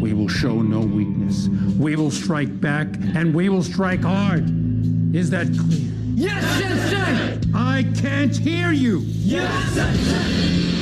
We 0.00 0.12
will 0.12 0.28
show 0.28 0.60
no 0.62 0.80
weakness. 0.80 1.48
We 1.78 1.96
will 1.96 2.10
strike 2.10 2.60
back, 2.60 2.88
and 3.14 3.34
we 3.34 3.48
will 3.48 3.62
strike 3.62 4.02
hard. 4.02 4.44
Is 5.14 5.30
that 5.30 5.46
clear? 5.46 5.92
Yes, 6.14 6.44
Sensei! 6.60 7.48
I 7.54 7.84
can't 8.00 8.36
hear 8.36 8.72
you! 8.72 9.00
Yes, 9.04 9.72
Sensei! 9.72 10.81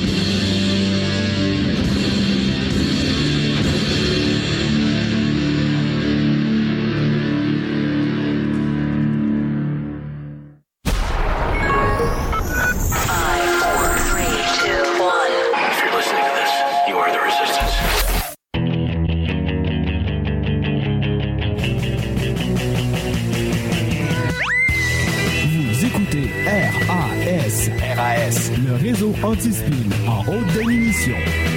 Anti-spin 30.31 31.13
en 31.13 31.50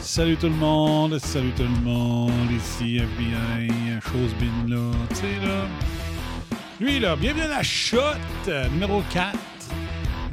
Salut 0.00 0.36
tout 0.36 0.48
le 0.48 0.54
monde, 0.54 1.16
salut 1.20 1.52
tout 1.52 1.62
le 1.62 1.88
monde, 1.88 2.50
ici 2.50 2.96
FBI, 2.96 4.00
chose 4.00 4.34
bin 4.40 4.74
là, 4.74 4.90
tu 5.10 5.14
sais 5.14 5.46
là. 5.46 6.58
Lui 6.80 6.98
là, 6.98 7.14
bienvenue 7.14 7.44
à 7.44 7.48
la 7.48 7.62
shot 7.62 8.00
euh, 8.48 8.68
numéro 8.70 9.00
4. 9.12 9.38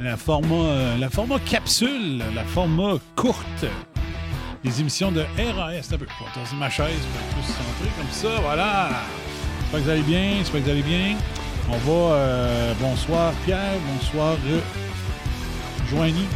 La 0.00 0.16
format, 0.16 0.54
euh, 0.56 0.98
la 0.98 1.08
capsule, 1.38 2.20
la 2.34 2.42
format 2.42 2.94
courte. 3.14 3.64
Les 4.64 4.80
émissions 4.80 5.12
de 5.12 5.20
RAS. 5.20 5.92
Un 5.92 5.98
peu. 5.98 6.06
Je 6.50 6.56
ma 6.56 6.68
chaise 6.68 6.88
pour 6.88 7.36
plus 7.36 7.52
centré 7.52 7.88
comme 7.96 8.10
ça. 8.10 8.40
Voilà. 8.40 8.88
J'espère 9.60 9.78
que 9.78 9.84
vous 9.84 9.90
allez 9.90 10.02
bien. 10.02 10.34
J'espère 10.38 10.60
que 10.62 10.64
vous 10.64 10.70
allez 10.72 10.82
bien. 10.82 11.16
On 11.70 11.76
va. 11.76 12.14
euh, 12.16 12.74
bonsoir 12.80 13.32
Pierre. 13.44 13.78
Bonsoir 13.94 14.36
euh, 14.48 14.60
Joanie. 15.88 16.26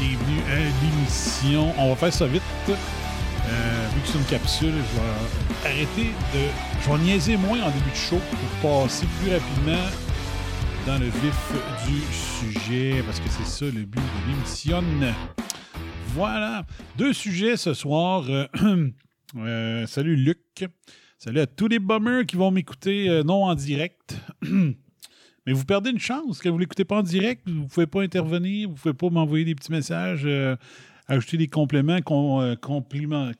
Bienvenue 0.00 0.40
à 0.50 0.56
l'émission. 0.82 1.74
On 1.76 1.90
va 1.90 1.94
faire 1.94 2.12
ça 2.12 2.26
vite. 2.26 2.40
Euh, 2.70 3.88
vu 3.94 4.00
que 4.00 4.08
c'est 4.08 4.18
une 4.18 4.24
capsule, 4.24 4.72
je 4.72 4.96
vais 4.98 5.68
arrêter 5.68 6.10
de. 6.32 6.40
Je 6.80 6.90
vais 6.90 7.04
niaiser 7.04 7.36
moins 7.36 7.60
en 7.60 7.70
début 7.70 7.90
de 7.90 7.94
show 7.94 8.18
pour 8.62 8.80
passer 8.82 9.06
plus 9.20 9.30
rapidement 9.30 9.90
dans 10.86 10.96
le 10.98 11.04
vif 11.04 11.52
du 11.86 12.00
sujet 12.14 13.02
parce 13.04 13.20
que 13.20 13.28
c'est 13.28 13.44
ça 13.44 13.66
le 13.66 13.84
but 13.84 14.00
de 14.00 14.30
l'émission. 14.30 14.82
Voilà. 16.14 16.64
Deux 16.96 17.12
sujets 17.12 17.58
ce 17.58 17.74
soir. 17.74 18.24
Euh, 18.30 18.46
euh, 19.36 19.86
salut 19.86 20.16
Luc. 20.16 20.64
Salut 21.18 21.40
à 21.40 21.46
tous 21.46 21.68
les 21.68 21.78
bummers 21.78 22.24
qui 22.24 22.36
vont 22.36 22.50
m'écouter 22.50 23.22
non 23.26 23.44
en 23.44 23.54
direct. 23.54 24.16
Mais 25.46 25.52
vous 25.52 25.64
perdez 25.64 25.90
une 25.90 25.98
chance 25.98 26.40
que 26.40 26.48
vous 26.48 26.56
ne 26.56 26.60
l'écoutez 26.60 26.84
pas 26.84 26.98
en 26.98 27.02
direct. 27.02 27.42
Vous 27.48 27.62
ne 27.62 27.66
pouvez 27.66 27.86
pas 27.86 28.02
intervenir. 28.02 28.68
Vous 28.68 28.74
ne 28.74 28.78
pouvez 28.78 28.94
pas 28.94 29.08
m'envoyer 29.10 29.44
des 29.44 29.54
petits 29.54 29.72
messages, 29.72 30.22
euh, 30.24 30.54
ajouter 31.08 31.36
des 31.38 31.48
compléments, 31.48 32.00
com- 32.02 32.40
euh, 32.42 32.56
complément- 32.56 33.32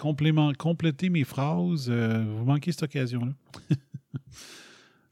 compléter 0.54 1.10
mes 1.10 1.24
phrases. 1.24 1.88
Euh, 1.90 2.24
vous 2.36 2.44
manquez 2.44 2.72
cette 2.72 2.84
occasion-là. 2.84 3.32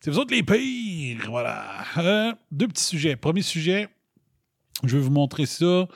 C'est 0.00 0.10
vous 0.10 0.18
autres 0.18 0.32
les 0.34 0.42
pires. 0.42 1.26
Voilà. 1.28 2.36
Deux 2.52 2.68
petits 2.68 2.84
sujets. 2.84 3.16
Premier 3.16 3.42
sujet, 3.42 3.88
je 4.84 4.96
vais 4.96 5.02
vous 5.02 5.10
montrer 5.10 5.44
ça. 5.46 5.86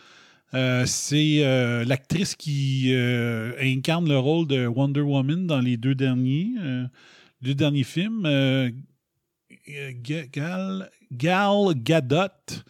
C'est 0.85 1.85
l'actrice 1.87 2.35
qui 2.35 2.93
incarne 3.61 4.09
le 4.09 4.19
rôle 4.19 4.47
de 4.49 4.67
Wonder 4.67 5.01
Woman 5.01 5.47
dans 5.47 5.61
les 5.61 5.77
deux 5.77 5.95
derniers, 5.95 6.51
deux 7.41 7.55
derniers 7.55 7.85
films. 7.85 8.27
Euh, 9.69 9.93
Ga- 10.03 10.27
Gal, 11.13 11.75
Gadot, 11.77 12.63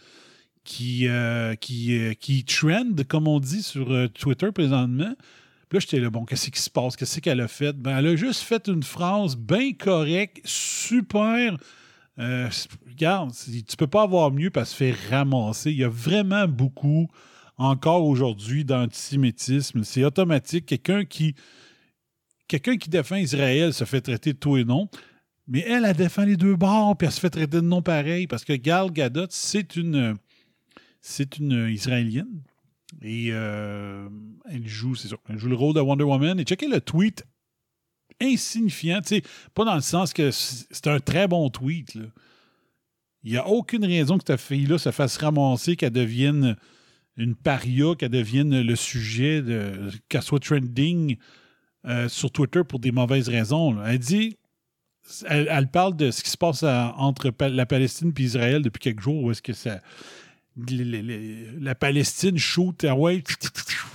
qui, 0.64 1.08
euh, 1.08 1.54
qui, 1.54 1.98
euh, 1.98 2.14
qui 2.14 2.44
trend, 2.44 2.92
comme 3.08 3.28
on 3.28 3.40
dit 3.40 3.62
sur 3.62 4.10
Twitter 4.12 4.52
présentement. 4.52 5.14
Puis 5.68 5.78
là, 5.78 5.80
j'étais 5.80 6.00
là, 6.00 6.10
bon, 6.10 6.24
qu'est-ce 6.24 6.50
qui 6.50 6.60
se 6.60 6.70
passe? 6.70 6.96
Qu'est-ce 6.96 7.20
qu'elle 7.20 7.40
a 7.40 7.48
fait? 7.48 7.72
Ben, 7.72 7.98
elle 7.98 8.06
a 8.08 8.16
juste 8.16 8.42
fait 8.42 8.68
une 8.68 8.82
phrase 8.82 9.36
bien 9.36 9.72
correcte, 9.72 10.40
super. 10.44 11.56
Regarde, 12.18 13.32
tu 13.34 13.76
peux 13.76 13.86
pas 13.86 14.02
avoir 14.02 14.30
mieux 14.30 14.50
parce 14.50 14.70
se 14.70 14.76
fait 14.76 14.94
ramasser. 15.10 15.70
Il 15.70 15.78
y 15.78 15.84
a 15.84 15.88
vraiment 15.88 16.46
beaucoup, 16.46 17.08
encore 17.56 18.04
aujourd'hui, 18.04 18.64
d'antisémitisme. 18.66 19.82
C'est 19.82 20.04
automatique. 20.04 20.66
Quelqu'un 20.66 21.06
qui, 21.06 21.34
quelqu'un 22.48 22.76
qui 22.76 22.90
défend 22.90 23.16
Israël 23.16 23.72
se 23.72 23.84
fait 23.84 24.02
traiter 24.02 24.34
de 24.34 24.38
tout 24.38 24.58
et 24.58 24.64
non. 24.64 24.90
Mais 25.52 25.60
elle, 25.68 25.84
elle 25.84 25.94
défend 25.94 26.24
les 26.24 26.38
deux 26.38 26.56
bords, 26.56 26.96
puis 26.96 27.06
elle 27.06 27.12
se 27.12 27.20
fait 27.20 27.28
traiter 27.28 27.58
de 27.58 27.60
non 27.60 27.82
pareil, 27.82 28.26
parce 28.26 28.42
que 28.42 28.54
Gal 28.54 28.90
Gadot, 28.90 29.26
c'est 29.28 29.76
une, 29.76 30.16
c'est 31.02 31.36
une 31.36 31.68
Israélienne. 31.68 32.40
Et 33.02 33.28
euh, 33.32 34.08
elle 34.48 34.66
joue, 34.66 34.94
c'est 34.94 35.08
ça, 35.08 35.16
elle 35.28 35.38
joue 35.38 35.50
le 35.50 35.54
rôle 35.54 35.74
de 35.74 35.80
Wonder 35.80 36.04
Woman. 36.04 36.40
Et 36.40 36.44
checkez 36.44 36.68
le 36.68 36.80
tweet 36.80 37.26
insignifiant, 38.18 39.02
tu 39.02 39.16
sais, 39.16 39.22
pas 39.52 39.66
dans 39.66 39.74
le 39.74 39.82
sens 39.82 40.14
que 40.14 40.30
c'est 40.30 40.86
un 40.86 41.00
très 41.00 41.28
bon 41.28 41.50
tweet. 41.50 41.98
Il 43.22 43.32
n'y 43.32 43.36
a 43.36 43.46
aucune 43.46 43.84
raison 43.84 44.16
que 44.16 44.24
cette 44.26 44.40
fille-là 44.40 44.78
se 44.78 44.90
fasse 44.90 45.18
ramasser, 45.18 45.76
qu'elle 45.76 45.92
devienne 45.92 46.56
une 47.18 47.34
paria, 47.34 47.94
qu'elle 47.94 48.08
devienne 48.08 48.62
le 48.62 48.76
sujet, 48.76 49.42
de, 49.42 49.90
qu'elle 50.08 50.22
soit 50.22 50.40
trending 50.40 51.18
euh, 51.84 52.08
sur 52.08 52.30
Twitter 52.30 52.62
pour 52.66 52.78
des 52.78 52.90
mauvaises 52.90 53.28
raisons. 53.28 53.76
Elle 53.84 53.98
dit 53.98 54.38
elle, 55.28 55.68
parle 55.68 55.96
de 55.96 56.10
ce 56.10 56.22
qui 56.22 56.30
se 56.30 56.36
passe 56.36 56.62
entre 56.62 57.32
la 57.40 57.66
Palestine 57.66 58.12
et 58.16 58.22
Israël 58.22 58.62
depuis 58.62 58.80
quelques 58.80 59.00
jours, 59.00 59.22
où 59.24 59.30
est-ce 59.30 59.42
que 59.42 59.52
la 61.60 61.74
Palestine 61.74 62.38
shoot, 62.38 62.84
ah 62.84 62.94
ouais, 62.94 63.22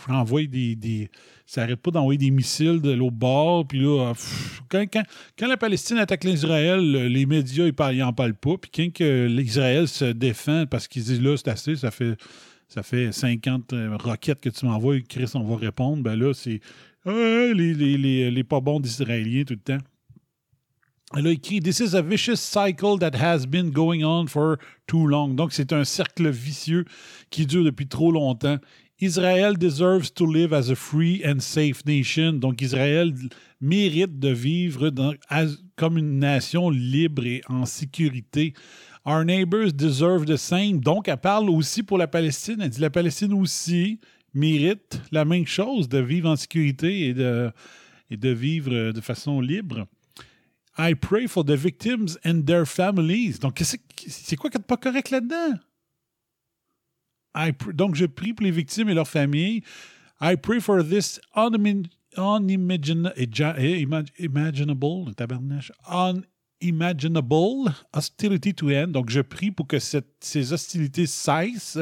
envoie 0.09 0.45
des. 0.45 1.09
ça 1.45 1.62
n'arrête 1.62 1.79
pas 1.81 1.91
d'envoyer 1.91 2.18
des 2.18 2.31
missiles 2.31 2.81
de 2.81 2.91
l'autre 2.91 3.16
bord. 3.16 3.68
Puis 3.68 3.79
là, 3.79 4.13
pff, 4.13 4.62
quand, 4.69 5.47
la 5.47 5.57
Palestine 5.57 5.97
attaque 5.97 6.23
l'Israël, 6.23 6.81
les 7.07 7.25
médias, 7.25 7.66
ils 7.66 7.74
parlent- 7.74 8.13
parlent 8.16 8.34
pas. 8.34 8.57
Puis 8.57 8.72
quand 8.72 9.03
l'Israël 9.06 9.88
se 9.88 10.06
défend 10.06 10.66
parce 10.66 10.88
qu'ils 10.88 11.03
disent 11.03 11.22
là, 11.22 11.38
c'est 11.38 11.50
assez, 11.50 11.75
ça 11.75 11.91
fait, 11.91 12.18
ça 12.68 12.84
fait 12.84 13.12
50 13.12 13.74
euh, 13.74 13.95
roquettes 13.97 14.41
que 14.41 14.50
tu 14.50 14.66
m'envoies, 14.66 15.01
Chris, 15.01 15.29
on 15.35 15.44
va 15.44 15.57
répondre. 15.57 16.01
Ben 16.03 16.16
là, 16.16 16.34
c'est 16.34 16.59
Ah, 17.06 17.12
les, 17.53 17.74
les, 17.74 17.97
les, 17.97 18.31
les 18.31 18.44
pas 18.44 18.59
bons 18.59 18.79
d'Israéliens 18.79 19.44
tout 19.44 19.53
le 19.53 19.59
temps. 19.78 19.84
Elle 21.16 21.28
a 21.28 21.31
écrit 21.31 21.62
This 21.62 21.79
is 21.79 21.95
a 21.95 22.01
vicious 22.01 22.35
cycle 22.35 22.97
that 23.00 23.16
has 23.16 23.45
been 23.45 23.72
going 23.72 24.03
on 24.03 24.28
for 24.28 24.57
too 24.88 25.07
long. 25.07 25.29
Donc, 25.29 25.53
c'est 25.53 25.72
un 25.72 25.85
cercle 25.85 26.30
vicieux 26.30 26.83
qui 27.30 27.45
dure 27.45 27.63
depuis 27.63 27.88
trop 27.88 28.12
longtemps. 28.12 28.57
Israel 29.00 29.57
deserves 29.57 30.12
to 30.12 30.25
live 30.25 30.54
as 30.54 30.69
a 30.69 30.75
free 30.75 31.21
and 31.24 31.39
safe 31.39 31.86
nation. 31.86 32.33
Donc, 32.33 32.62
Israël 32.62 33.13
mérite 33.62 34.19
de 34.19 34.30
vivre 34.30 34.92
comme 35.77 35.98
une 35.98 36.19
nation 36.19 36.69
libre 36.69 37.25
et 37.25 37.42
en 37.48 37.65
sécurité. 37.65 38.54
Our 39.06 39.24
neighbors 39.24 39.71
deserve 39.71 40.25
the 40.25 40.36
same. 40.36 40.81
Donc, 40.81 41.07
elle 41.07 41.18
parle 41.18 41.50
aussi 41.50 41.83
pour 41.83 41.98
la 41.98 42.07
Palestine. 42.07 42.57
Elle 42.59 42.71
dit 42.71 42.81
la 42.81 42.89
Palestine 42.89 43.31
aussi 43.31 44.00
mérite 44.33 45.01
la 45.12 45.24
même 45.24 45.48
chose, 45.48 45.88
de 45.88 46.00
vivre 46.00 46.30
en 46.30 46.36
sécurité 46.36 47.07
et 47.07 47.13
de 47.13 48.30
vivre 48.30 48.92
de 48.92 49.01
façon 49.01 49.39
libre. 49.39 49.88
I 50.77 50.94
pray 50.94 51.27
for 51.27 51.44
the 51.44 51.56
victims 51.56 52.18
and 52.24 52.44
their 52.45 52.65
families. 52.65 53.39
Donc, 53.39 53.59
c'est 53.63 54.35
quoi 54.35 54.50
qui 54.50 54.57
n'est 54.57 54.63
pas 54.63 54.77
correct 54.77 55.09
là-dedans? 55.09 55.59
Donc, 57.74 57.95
je 57.95 58.06
prie 58.06 58.33
pour 58.33 58.44
les 58.45 58.51
victimes 58.51 58.89
et 58.89 58.94
leurs 58.94 59.07
familles. 59.07 59.63
I 60.21 60.35
pray 60.35 60.59
for 60.59 60.83
this 60.83 61.19
unimi- 61.35 61.88
unimagina- 62.15 63.13
eja- 63.15 63.56
eh, 63.57 63.85
imag- 63.85 64.12
imaginable, 64.19 65.13
tabarnache, 65.15 65.71
unimaginable 66.62 67.71
hostility 67.94 68.53
to 68.53 68.69
end. 68.69 68.88
Donc, 68.94 69.09
je 69.09 69.21
prie 69.21 69.51
pour 69.51 69.68
que 69.68 69.80
cette- 69.80 70.23
ces 70.23 70.51
hostilités 70.53 71.06
cessent. 71.06 71.77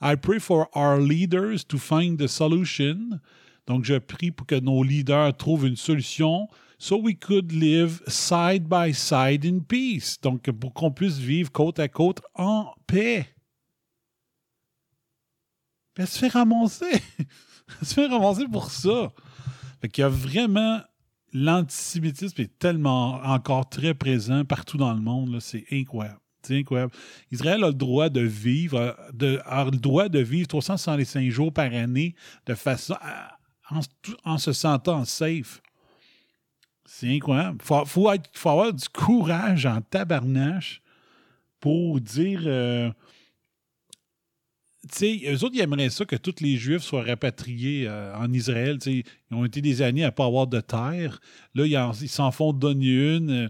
I 0.00 0.16
pray 0.16 0.38
for 0.38 0.68
our 0.76 1.00
leaders 1.00 1.64
to 1.66 1.78
find 1.78 2.18
the 2.18 2.28
solution. 2.28 3.20
Donc, 3.66 3.84
je 3.84 3.98
prie 3.98 4.30
pour 4.30 4.46
que 4.46 4.60
nos 4.60 4.82
leaders 4.84 5.36
trouvent 5.36 5.66
une 5.66 5.76
solution 5.76 6.48
so 6.84 6.98
we 6.98 7.14
could 7.14 7.50
live 7.50 8.02
side 8.08 8.68
by 8.68 8.92
side 8.92 9.46
in 9.46 9.60
peace. 9.60 10.18
Donc, 10.20 10.50
pour 10.50 10.74
qu'on 10.74 10.90
puisse 10.90 11.16
vivre 11.16 11.50
côte 11.50 11.78
à 11.78 11.88
côte 11.88 12.20
en 12.34 12.74
paix. 12.86 13.26
Elle 15.96 16.06
se 16.06 16.18
fait 16.18 16.28
ramasser. 16.28 16.84
elle 16.90 17.26
se 17.86 17.94
fait 17.94 18.06
ramasser 18.06 18.46
pour 18.48 18.70
ça. 18.70 19.10
Fait 19.80 19.88
qu'il 19.88 20.02
y 20.02 20.04
a 20.04 20.10
vraiment 20.10 20.82
l'antisémitisme 21.32 22.42
est 22.42 22.58
tellement 22.58 23.14
encore 23.22 23.66
très 23.66 23.94
présent 23.94 24.44
partout 24.44 24.76
dans 24.76 24.92
le 24.92 25.00
monde. 25.00 25.40
C'est 25.40 25.64
incroyable. 25.72 26.20
C'est 26.42 26.58
incroyable. 26.58 26.92
Israël 27.30 27.64
a 27.64 27.68
le 27.68 27.72
droit 27.72 28.10
de 28.10 28.20
vivre, 28.20 28.94
de, 29.14 29.40
a 29.46 29.64
le 29.64 29.78
droit 29.78 30.10
de 30.10 30.18
vivre 30.18 30.48
365 30.48 31.30
jours 31.30 31.50
par 31.50 31.72
année 31.72 32.14
de 32.44 32.54
façon 32.54 32.94
en, 33.70 33.80
en 34.24 34.36
se 34.36 34.52
sentant 34.52 35.06
safe. 35.06 35.62
C'est 36.86 37.08
incroyable. 37.14 37.58
Il 37.60 37.64
faut, 37.66 37.84
faut 37.86 38.48
avoir 38.50 38.72
du 38.72 38.88
courage 38.88 39.66
en 39.66 39.80
tabarnache 39.80 40.82
pour 41.60 42.00
dire. 42.00 42.42
euh, 42.46 42.90
tu 44.92 44.98
sais, 44.98 45.32
eux 45.32 45.42
autres, 45.44 45.54
ils 45.54 45.60
aimeraient 45.62 45.88
ça 45.88 46.04
que 46.04 46.16
tous 46.16 46.40
les 46.42 46.56
Juifs 46.56 46.82
soient 46.82 47.04
rapatriés 47.04 47.86
euh, 47.88 48.14
en 48.18 48.30
Israël. 48.34 48.78
Ils 48.84 49.02
ont 49.30 49.46
été 49.46 49.62
des 49.62 49.80
années 49.80 50.04
à 50.04 50.08
ne 50.08 50.10
pas 50.10 50.26
avoir 50.26 50.46
de 50.46 50.60
terre. 50.60 51.20
Là, 51.54 51.64
ils 51.66 51.76
en- 51.78 51.92
ils 51.92 52.08
s'en 52.08 52.30
font 52.30 52.52
donner 52.52 53.16
une 53.16 53.48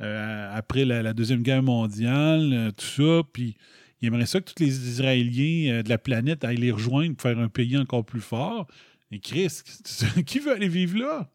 euh, 0.00 0.50
après 0.56 0.84
la, 0.84 1.12
Deuxième 1.12 1.42
Guerre 1.42 1.62
mondiale, 1.64 2.72
tout 2.76 2.84
ça. 2.86 3.22
Puis 3.32 3.56
ils 4.00 4.06
aimeraient 4.08 4.26
ça 4.26 4.40
que 4.40 4.52
tous 4.52 4.62
les 4.62 4.88
Israéliens 4.90 5.82
de 5.82 5.88
la 5.88 5.98
planète 5.98 6.44
aillent 6.44 6.56
les 6.58 6.70
rejoindre 6.70 7.16
pour 7.16 7.22
faire 7.22 7.38
un 7.40 7.48
pays 7.48 7.76
encore 7.76 8.04
plus 8.04 8.20
fort. 8.20 8.68
Et 9.10 9.18
Chris, 9.18 9.62
qui 10.26 10.38
veut 10.38 10.52
aller 10.52 10.68
vivre 10.68 10.98
là? 10.98 11.28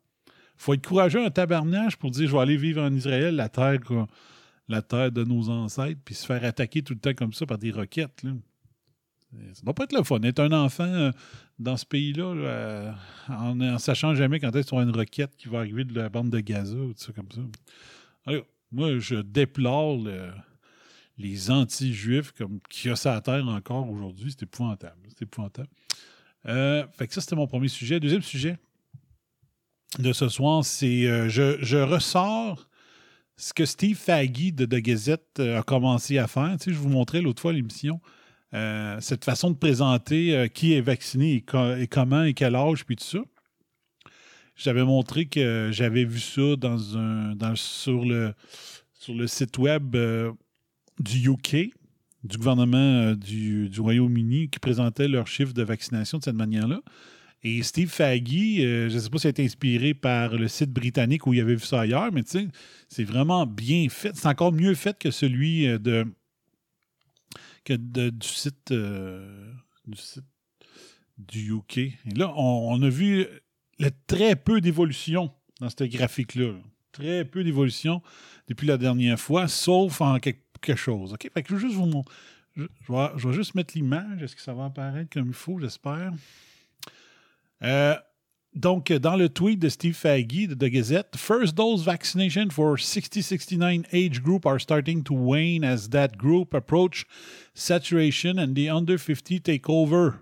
Faut 0.61 0.73
être 0.73 0.85
courageux, 0.85 1.25
un 1.25 1.31
tabarnage 1.31 1.97
pour 1.97 2.11
dire 2.11 2.27
je 2.27 2.33
vais 2.33 2.39
aller 2.41 2.57
vivre 2.57 2.81
en 2.81 2.93
Israël, 2.93 3.35
la 3.35 3.49
terre, 3.49 3.79
la 4.67 4.81
terre 4.81 5.11
de 5.11 5.23
nos 5.23 5.49
ancêtres, 5.49 5.99
puis 6.05 6.15
se 6.15 6.25
faire 6.25 6.43
attaquer 6.43 6.81
tout 6.83 6.93
le 6.93 6.99
temps 6.99 7.13
comme 7.13 7.33
ça 7.33 7.45
par 7.45 7.57
des 7.57 7.71
roquettes. 7.71 8.23
Là. 8.23 8.31
Ça 9.53 9.61
doit 9.63 9.73
pas 9.73 9.85
être 9.85 9.97
le 9.97 10.03
fun. 10.03 10.21
Être 10.23 10.39
un 10.39 10.51
enfant 10.51 10.83
euh, 10.83 11.11
dans 11.57 11.77
ce 11.77 11.85
pays-là, 11.85 12.35
là, 12.35 12.41
euh, 12.43 12.91
en 13.29 13.55
ne 13.55 13.77
sachant 13.77 14.13
jamais 14.13 14.39
quand 14.39 14.53
est-ce 14.55 14.69
y 14.71 14.73
aura 14.73 14.83
une 14.83 14.95
roquette 14.95 15.35
qui 15.37 15.47
va 15.47 15.59
arriver 15.59 15.85
de 15.85 15.95
la 15.95 16.09
bande 16.09 16.29
de 16.29 16.39
Gaza 16.41 16.75
ou 16.75 16.93
tout 16.93 16.99
ça 17.01 17.13
comme 17.13 17.31
ça. 17.31 17.41
Moi, 18.71 18.99
je 18.99 19.15
déplore 19.15 19.97
le- 19.97 20.31
les 21.17 21.49
anti-juifs 21.51 22.31
comme 22.33 22.59
qu'il 22.69 22.91
y 22.91 22.93
a 22.93 23.13
à 23.13 23.21
terre 23.21 23.47
encore 23.47 23.89
aujourd'hui. 23.89 24.31
C'est 24.31 24.43
épouvantable. 24.43 25.01
C'est 25.09 25.23
épouvantable. 25.23 25.69
Euh, 26.47 26.85
fait 26.93 27.07
que 27.07 27.13
ça, 27.13 27.21
c'était 27.21 27.35
mon 27.35 27.47
premier 27.47 27.67
sujet. 27.67 27.99
Deuxième 27.99 28.21
sujet 28.21 28.57
de 29.99 30.13
ce 30.13 30.29
soir, 30.29 30.63
c'est 30.63 31.05
euh, 31.05 31.27
je, 31.29 31.77
ressors 31.77 32.67
ce 33.37 33.53
que 33.53 33.65
Steve 33.65 33.97
Faggy 33.97 34.51
de 34.51 34.65
The 34.65 34.75
Gazette 34.81 35.39
euh, 35.39 35.59
a 35.59 35.63
commencé 35.63 36.17
à 36.17 36.27
faire. 36.27 36.55
Tu 36.59 36.65
sais, 36.65 36.73
je 36.73 36.77
vous 36.79 36.89
montrais 36.89 37.21
l'autre 37.21 37.41
fois 37.41 37.53
l'émission. 37.53 37.99
euh, 38.53 38.97
cette 38.99 39.25
façon 39.25 39.49
de 39.51 39.55
présenter 39.57 40.49
qui 40.53 40.73
est 40.73 40.81
vacciné 40.81 41.35
et, 41.35 41.41
co- 41.41 41.75
et 41.75 41.87
comment 41.87 42.23
et 42.23 42.33
quel 42.33 42.55
âge, 42.55 42.85
puis 42.85 42.95
tout 42.95 43.03
ça. 43.05 43.19
J'avais 44.55 44.83
montré 44.83 45.25
que 45.25 45.69
j'avais 45.71 46.03
vu 46.03 46.19
ça 46.19 46.41
sur, 47.55 48.05
le, 48.05 48.35
site 49.27 49.57
web 49.57 49.95
du 50.99 51.29
UK, 51.29 51.71
du 52.23 52.37
gouvernement 52.37 53.13
du, 53.13 53.69
du 53.69 53.81
Royaume-Uni, 53.81 54.49
qui 54.49 54.59
présentait 54.59 55.07
leurs 55.07 55.27
chiffres 55.27 55.53
de 55.53 55.63
vaccination 55.63 56.19
de 56.19 56.23
cette 56.23 56.35
manière-là. 56.35 56.81
Et 57.43 57.63
Steve 57.63 57.89
Faggy, 57.89 58.63
euh, 58.63 58.87
je 58.89 58.95
ne 58.95 58.99
sais 58.99 59.09
pas 59.09 59.17
si 59.17 59.27
a 59.27 59.31
été 59.31 59.43
inspiré 59.43 59.95
par 59.95 60.35
le 60.35 60.47
site 60.47 60.71
britannique 60.71 61.25
où 61.25 61.33
il 61.33 61.41
avait 61.41 61.55
vu 61.55 61.65
ça 61.65 61.81
ailleurs, 61.81 62.11
mais 62.11 62.23
tu 62.23 62.31
sais, 62.31 62.47
c'est 62.87 63.03
vraiment 63.03 63.47
bien 63.47 63.87
fait. 63.89 64.15
C'est 64.15 64.27
encore 64.27 64.51
mieux 64.51 64.75
fait 64.75 64.97
que 64.97 65.09
celui 65.09 65.67
euh, 65.67 65.79
de, 65.79 66.05
que 67.65 67.73
de- 67.73 68.11
du 68.11 68.27
site 68.27 68.71
euh, 68.71 69.51
du 69.87 69.97
site 69.97 70.23
du 71.17 71.51
UK. 71.51 71.77
Et 71.77 71.93
là, 72.15 72.31
on, 72.35 72.81
a 72.81 72.89
vu 72.89 73.27
très 74.07 74.35
peu 74.35 74.61
d'évolution 74.61 75.31
dans 75.59 75.69
ce 75.69 75.83
graphique-là. 75.83 76.53
Très 76.91 77.25
peu 77.25 77.43
d'évolution 77.43 78.01
depuis 78.47 78.67
la 78.67 78.77
dernière 78.77 79.19
fois, 79.19 79.47
sauf 79.47 80.01
en 80.01 80.19
quelque, 80.19 80.75
chose. 80.75 81.15
Je 81.23 81.55
vais 81.55 81.59
juste 81.59 81.75
vous 81.75 82.03
je, 82.55 82.65
je 83.17 83.27
vais 83.27 83.33
juste 83.33 83.55
mettre 83.55 83.73
l'image. 83.75 84.21
Est-ce 84.21 84.35
que 84.35 84.41
ça 84.41 84.53
va 84.53 84.65
apparaître 84.65 85.09
comme 85.11 85.27
il 85.27 85.33
faut, 85.33 85.59
j'espère? 85.59 86.11
Euh, 87.63 87.95
donc, 88.53 88.91
dans 88.91 89.15
le 89.15 89.29
tweet 89.29 89.59
de 89.59 89.69
Steve 89.69 89.93
Faggy 89.93 90.47
de 90.47 90.55
The 90.55 90.69
Gazette, 90.69 91.15
First 91.15 91.55
dose 91.55 91.85
vaccination 91.85 92.49
for 92.49 92.75
60-69 92.75 93.85
age 93.93 94.21
group 94.21 94.45
are 94.45 94.59
starting 94.59 95.03
to 95.03 95.13
wane 95.13 95.63
as 95.63 95.89
that 95.89 96.17
group 96.17 96.53
approach 96.53 97.05
saturation 97.53 98.37
and 98.37 98.53
the 98.53 98.69
under 98.69 98.97
50 98.97 99.39
take 99.39 99.69
over. 99.69 100.15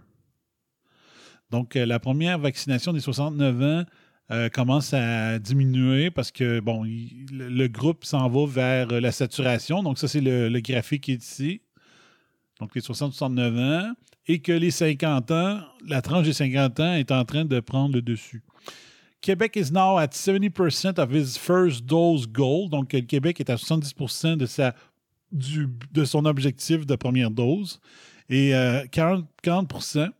Donc, 1.49 1.75
euh, 1.75 1.85
la 1.85 1.99
première 1.99 2.37
vaccination 2.37 2.93
des 2.93 2.99
69 2.99 3.61
ans 3.63 3.85
euh, 4.31 4.49
commence 4.49 4.93
à 4.93 5.39
diminuer 5.39 6.11
parce 6.11 6.31
que, 6.31 6.59
bon, 6.59 6.83
le, 6.83 7.67
groupe 7.67 8.05
s'en 8.05 8.29
va 8.29 8.45
vers 8.45 9.01
la 9.01 9.11
saturation. 9.11 9.81
Donc, 9.81 9.97
ça, 9.97 10.07
c'est 10.07 10.21
le, 10.21 10.59
graphique 10.59 11.07
ici. 11.07 11.61
Donc, 12.59 12.75
les 12.75 12.81
60-69 12.81 13.57
ans. 13.57 13.93
Et 14.31 14.39
que 14.39 14.51
les 14.51 14.69
50 14.69 15.31
ans, 15.31 15.59
la 15.87 16.03
tranche 16.03 16.25
des 16.25 16.33
50 16.33 16.79
ans 16.79 16.93
est 16.93 17.11
en 17.11 17.25
train 17.25 17.45
de 17.45 17.59
prendre 17.59 17.95
le 17.95 18.03
dessus. 18.03 18.43
Québec 19.21 19.57
is 19.57 19.71
now 19.71 19.97
at 19.97 20.13
70% 20.13 20.99
of 20.99 21.11
his 21.11 21.35
first 21.35 21.85
dose 21.85 22.27
goal. 22.27 22.69
Donc, 22.69 22.93
le 22.93 23.01
Québec 23.01 23.39
est 23.39 23.49
à 23.49 23.55
70% 23.55 24.37
de, 25.31 26.05
son 26.05 26.25
objectif 26.25 26.85
de 26.85 26.95
première 26.95 27.31
dose. 27.31 27.81
Et 28.29 28.53
euh, 28.53 28.85
40, 28.91 29.25
40% 29.43 30.11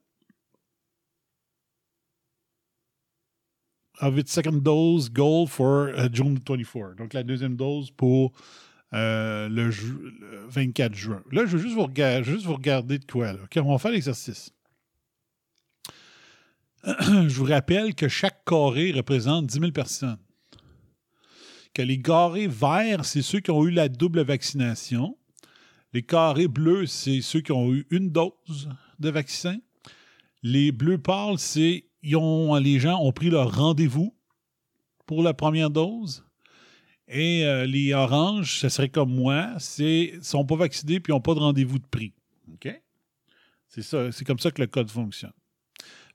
of 4.02 4.18
its 4.18 4.32
second 4.32 4.64
dose 4.64 5.08
goal 5.08 5.48
for 5.48 5.90
uh, 5.90 6.10
June 6.12 6.40
24. 6.40 6.96
Donc, 6.96 7.14
la 7.14 7.22
deuxième 7.22 7.56
dose 7.56 7.92
pour 7.92 8.34
euh, 8.94 9.48
le, 9.50 9.70
ju- 9.70 10.14
le 10.20 10.46
24 10.48 10.96
juin. 10.96 11.24
Là, 11.32 11.46
je 11.46 11.58
veux 11.58 11.62
juste 11.64 11.76
vous, 11.76 11.84
regarder 12.56 13.00
de 13.00 13.06
quoi. 13.06 13.34
Là. 13.34 13.40
On 13.58 13.72
va 13.72 13.78
faire 13.78 13.92
l'exercice. 13.92 14.52
je 16.86 17.36
vous 17.36 17.46
rappelle 17.46 17.94
que 17.94 18.08
chaque 18.08 18.44
carré 18.46 18.92
représente 18.92 19.48
10 19.48 19.60
000 19.60 19.72
personnes. 19.72 20.18
Que 21.74 21.82
les 21.82 22.02
carrés 22.02 22.48
verts, 22.48 23.06
c'est 23.06 23.22
ceux 23.22 23.42
qui 23.42 23.52
ont 23.52 23.66
eu 23.66 23.72
la 23.72 23.90
double 23.90 24.22
vaccination. 24.22 25.18
Les 25.94 26.04
carrés 26.04 26.48
bleus, 26.48 26.88
c'est 26.88 27.22
ceux 27.22 27.42
qui 27.42 27.52
ont 27.52 27.74
eu 27.74 27.86
une 27.92 28.10
dose 28.10 28.70
de 29.00 29.10
vaccin. 29.10 29.58
Les 30.42 30.72
bleus 30.72 30.98
pâles, 30.98 31.38
c'est 31.38 31.86
les 32.02 32.80
gens 32.80 33.00
ont 33.02 33.12
pris 33.12 33.30
leur 33.30 33.56
rendez-vous 33.56 34.16
pour 35.06 35.22
la 35.22 35.34
première 35.34 35.70
dose. 35.70 36.24
Et 37.12 37.44
euh, 37.44 37.66
les 37.66 37.94
oranges, 37.94 38.60
ce 38.60 38.70
serait 38.70 38.90
comme 38.90 39.14
moi, 39.14 39.56
c'est 39.58 40.14
sont 40.22 40.46
pas 40.46 40.56
vaccinés 40.56 41.00
puis 41.00 41.12
n'ont 41.12 41.20
pas 41.22 41.34
de 41.34 41.40
rendez-vous 41.40 41.80
de 41.80 41.88
prix. 41.88 42.14
OK? 42.54 42.70
C'est 43.68 44.26
comme 44.26 44.40
ça 44.40 44.52
que 44.52 44.62
le 44.62 44.68
code 44.68 44.92
fonctionne. 44.92 45.34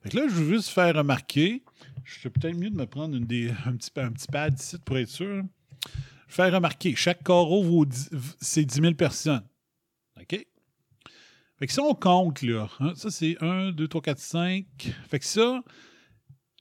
Fait 0.02 0.10
que 0.10 0.16
là, 0.18 0.28
je 0.28 0.34
veux 0.34 0.54
juste 0.54 0.68
faire 0.68 0.94
remarquer, 0.94 1.64
je 2.04 2.20
suis 2.20 2.30
peut-être 2.30 2.56
mieux 2.56 2.70
de 2.70 2.76
me 2.76 2.86
prendre 2.86 3.18
des, 3.18 3.50
un, 3.64 3.74
petit, 3.76 3.90
un 3.96 4.12
pad 4.30 4.58
ici 4.58 4.76
pour 4.84 4.98
être 4.98 5.08
sûr. 5.08 5.42
Faire 6.28 6.52
remarquer, 6.52 6.94
chaque 6.94 7.24
carreau, 7.24 7.62
vaut 7.62 7.86
c'est 8.40 8.64
10 8.64 8.80
000 8.80 8.94
personnes. 8.94 9.44
OK? 10.20 10.46
Fait 11.58 11.66
que 11.66 11.72
si 11.72 11.80
on 11.80 11.94
compte, 11.94 12.42
là, 12.42 12.68
hein, 12.80 12.92
ça 12.94 13.10
c'est 13.10 13.36
1, 13.42 13.72
2, 13.72 13.88
3, 13.88 14.02
4, 14.02 14.18
5. 14.18 14.66
Fait 15.08 15.18
que 15.18 15.24
ça, 15.24 15.62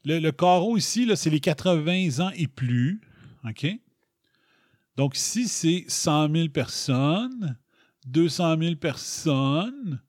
le, 0.05 0.19
le 0.19 0.77
ici, 0.77 1.11
c'est 1.15 1.29
les 1.29 1.39
80 1.39 2.25
ans 2.25 2.31
et 2.35 2.47
plus. 2.47 3.01
OK? 3.45 3.67
Donc, 4.95 5.15
si 5.15 5.47
c'est 5.47 5.85
100 5.87 6.29
000 6.33 6.49
personnes, 6.49 7.57
200 8.05 8.57
000 8.59 8.75
personnes, 8.75 10.01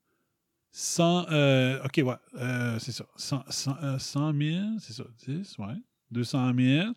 100, 0.72 1.26
euh, 1.30 1.84
OK, 1.84 2.00
ouais, 2.04 2.14
euh, 2.34 2.78
c'est 2.80 2.92
ça. 2.92 3.04
100, 3.16 3.44
100, 3.48 3.76
euh, 3.82 3.98
100 3.98 4.32
000, 4.32 4.64
c'est 4.80 4.92
ça, 4.92 5.04
10, 5.26 5.58
ouais. 5.58 5.74
200 6.10 6.52
000, 6.56 6.92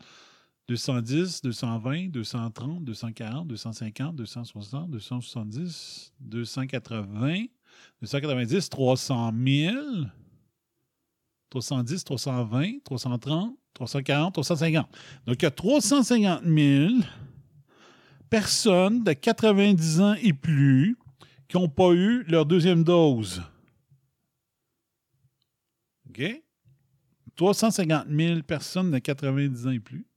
210, 0.67 1.41
220, 1.43 2.09
230, 2.09 2.83
240, 2.83 3.47
250, 3.47 4.15
260, 4.15 4.89
270, 4.89 6.13
280, 6.19 7.45
290, 8.01 8.69
300 8.69 9.31
000, 9.45 9.75
310, 11.49 12.03
320, 12.03 12.83
330, 12.83 13.57
340, 13.73 14.33
350. 14.33 14.87
Donc, 15.25 15.41
il 15.41 15.43
y 15.43 15.45
a 15.45 15.51
350 15.51 16.43
000 16.43 16.93
personnes 18.29 19.03
de 19.03 19.13
90 19.13 20.01
ans 20.01 20.13
et 20.15 20.33
plus 20.33 20.97
qui 21.47 21.57
n'ont 21.57 21.69
pas 21.69 21.91
eu 21.93 22.23
leur 22.23 22.45
deuxième 22.45 22.83
dose. 22.83 23.41
OK? 26.09 26.43
350 27.35 28.07
000 28.09 28.41
personnes 28.41 28.91
de 28.91 28.99
90 28.99 29.67
ans 29.67 29.71
et 29.71 29.79
plus. 29.79 30.07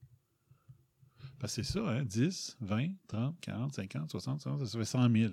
Parce 1.38 1.57
que 1.57 1.62
c'est 1.62 1.73
ça, 1.73 1.81
hein? 1.88 2.05
10, 2.05 2.59
20, 2.61 2.88
30, 3.09 3.40
40, 3.40 3.75
50, 3.75 4.11
60, 4.11 4.40
70, 4.43 4.71
ça 4.71 4.79
fait 4.79 4.85
100 4.85 5.11
000. 5.11 5.33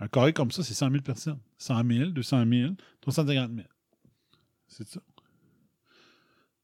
Un 0.00 0.08
carré 0.08 0.32
comme 0.32 0.50
ça, 0.50 0.62
c'est 0.62 0.74
100 0.74 0.90
000 0.90 1.02
personnes. 1.02 1.40
100 1.58 1.86
000, 1.86 2.10
200 2.10 2.44
000, 2.48 2.72
350 3.00 3.54
000. 3.54 3.68
C'est 4.66 4.88
ça. 4.88 5.00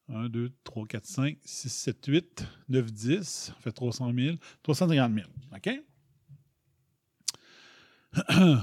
1, 0.09 0.29
2, 0.29 0.53
3, 0.65 0.87
4, 0.87 1.07
5, 1.07 1.39
6, 1.45 1.69
7, 1.69 2.07
8, 2.07 2.45
9, 2.69 2.93
10. 2.93 3.23
Ça 3.23 3.53
fait 3.61 3.73
300 3.73 4.13
000. 4.15 4.37
350 4.63 5.13
000. 5.15 5.27
OK? 5.55 5.71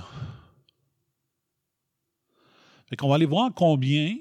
fait 2.87 2.95
qu'on 2.95 3.09
va 3.09 3.15
aller 3.15 3.25
voir 3.25 3.51
combien. 3.53 4.15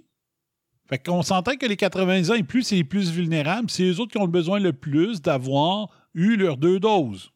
Fait 0.86 0.98
qu'on 0.98 1.22
s'entend 1.22 1.56
que 1.56 1.64
les 1.64 1.76
80 1.76 2.30
ans 2.30 2.34
et 2.34 2.42
plus, 2.42 2.62
c'est 2.62 2.76
les 2.76 2.84
plus 2.84 3.10
vulnérables. 3.10 3.70
C'est 3.70 3.84
les 3.84 4.00
autres 4.00 4.12
qui 4.12 4.18
ont 4.18 4.26
le 4.26 4.30
besoin 4.30 4.60
le 4.60 4.74
plus 4.74 5.22
d'avoir 5.22 5.88
eu 6.12 6.36
leurs 6.36 6.58
deux 6.58 6.78
doses. 6.78 7.30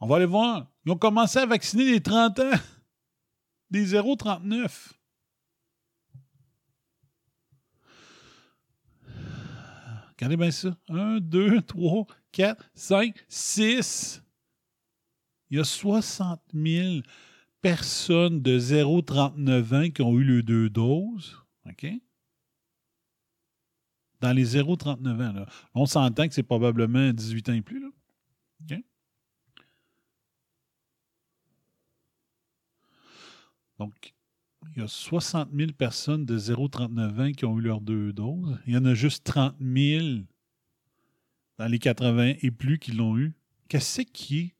On 0.00 0.06
va 0.06 0.16
aller 0.16 0.26
voir. 0.26 0.70
Ils 0.84 0.92
ont 0.92 0.96
commencé 0.96 1.38
à 1.40 1.46
vacciner 1.46 1.84
les 1.90 2.00
30 2.00 2.38
ans. 2.40 2.50
Des 3.70 3.94
0,39. 3.94 4.95
Regardez 10.16 10.36
bien 10.36 10.50
ça. 10.50 10.76
1, 10.88 11.20
2, 11.20 11.62
3, 11.62 12.06
4, 12.32 12.70
5, 12.74 13.14
6. 13.28 14.22
Il 15.50 15.58
y 15.58 15.60
a 15.60 15.64
60 15.64 16.40
000 16.54 17.00
personnes 17.60 18.40
de 18.40 18.58
0,39 18.58 19.74
ans 19.74 19.90
qui 19.90 20.02
ont 20.02 20.18
eu 20.18 20.24
les 20.24 20.42
deux 20.42 20.70
doses. 20.70 21.36
OK? 21.68 21.86
Dans 24.20 24.32
les 24.32 24.56
0,39 24.56 25.28
ans. 25.28 25.32
Là. 25.32 25.46
On 25.74 25.84
s'entend 25.84 26.26
que 26.26 26.34
c'est 26.34 26.42
probablement 26.42 27.12
18 27.12 27.48
ans 27.50 27.52
et 27.52 27.62
plus. 27.62 27.80
Là. 27.80 27.88
OK? 28.62 28.82
Donc, 33.78 34.15
il 34.74 34.82
y 34.82 34.84
a 34.84 34.88
60 34.88 35.48
000 35.54 35.72
personnes 35.72 36.24
de 36.24 36.38
0,39 36.38 37.28
ans 37.28 37.32
qui 37.32 37.44
ont 37.44 37.58
eu 37.58 37.62
leurs 37.62 37.80
deux 37.80 38.12
doses. 38.12 38.58
Il 38.66 38.74
y 38.74 38.76
en 38.76 38.84
a 38.84 38.94
juste 38.94 39.24
30 39.24 39.54
000 39.60 40.04
dans 41.58 41.66
les 41.66 41.78
80 41.78 42.34
et 42.42 42.50
plus 42.50 42.78
qui 42.78 42.92
l'ont 42.92 43.16
eu. 43.16 43.34
Qu'est-ce 43.68 44.02
qui 44.02 44.54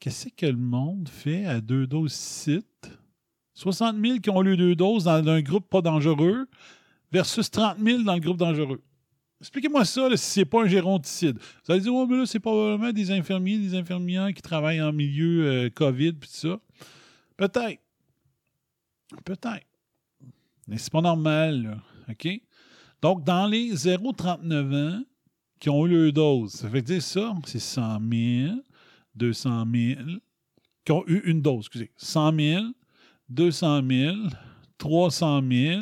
Qu'est-ce 0.00 0.28
que 0.28 0.46
le 0.46 0.56
monde 0.56 1.08
fait 1.08 1.44
à 1.44 1.60
deux 1.60 1.86
doses 1.86 2.12
sites? 2.12 2.90
60 3.54 3.96
000 4.00 4.18
qui 4.20 4.30
ont 4.30 4.44
eu 4.44 4.56
deux 4.56 4.76
doses 4.76 5.04
dans 5.04 5.28
un 5.28 5.40
groupe 5.40 5.68
pas 5.68 5.80
dangereux 5.80 6.46
versus 7.10 7.50
30 7.50 7.78
000 7.82 8.02
dans 8.02 8.14
le 8.14 8.20
groupe 8.20 8.36
dangereux. 8.36 8.80
Expliquez-moi 9.40 9.84
ça, 9.84 10.08
là, 10.08 10.16
si 10.16 10.30
c'est 10.30 10.44
pas 10.44 10.62
un 10.62 10.68
géronticide. 10.68 11.38
Vous 11.38 11.72
allez 11.72 11.80
dire, 11.80 11.94
oh, 11.94 12.06
mais 12.06 12.18
là, 12.18 12.26
c'est 12.26 12.40
probablement 12.40 12.92
des 12.92 13.10
infirmiers, 13.10 13.58
des 13.58 13.74
infirmières 13.74 14.32
qui 14.32 14.42
travaillent 14.42 14.82
en 14.82 14.92
milieu 14.92 15.46
euh, 15.46 15.70
COVID, 15.70 16.12
puis 16.12 16.28
tout 16.28 16.48
ça. 16.48 16.60
Peut-être. 17.36 17.80
Peut-être. 19.24 19.66
Mais 20.66 20.78
c'est 20.78 20.92
pas 20.92 21.00
normal, 21.00 21.62
là. 21.62 21.78
OK? 22.10 22.28
Donc, 23.00 23.24
dans 23.24 23.46
les 23.46 23.72
0,39 23.72 24.74
ans 24.74 25.02
qui 25.60 25.70
ont 25.70 25.86
eu 25.86 26.04
leur 26.04 26.12
dose, 26.12 26.52
ça 26.52 26.68
fait 26.68 26.82
dire 26.82 27.02
ça, 27.02 27.34
c'est 27.46 27.58
100 27.58 28.00
000, 28.10 28.56
200 29.14 29.66
000, 29.72 30.00
qui 30.84 30.92
ont 30.92 31.04
eu 31.06 31.20
une 31.24 31.42
dose, 31.42 31.60
excusez. 31.66 31.90
100 31.96 32.36
000, 32.36 32.64
200 33.28 33.82
000, 33.88 34.16
300 34.78 35.42
000, 35.50 35.80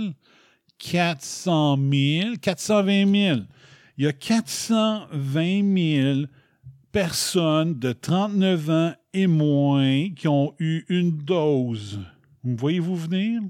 400 0.78 1.78
000, 1.92 2.36
420 2.40 3.12
000. 3.12 3.40
Il 3.98 4.04
y 4.04 4.06
a 4.06 4.12
420 4.12 5.74
000 5.76 6.26
personnes 6.92 7.78
de 7.78 7.92
39 7.92 8.70
ans 8.70 8.94
et 9.12 9.26
moins 9.26 10.10
qui 10.10 10.28
ont 10.28 10.54
eu 10.58 10.84
une 10.88 11.16
dose. 11.16 12.00
Vous 12.46 12.56
voyez-vous 12.56 12.94
venir? 12.94 13.42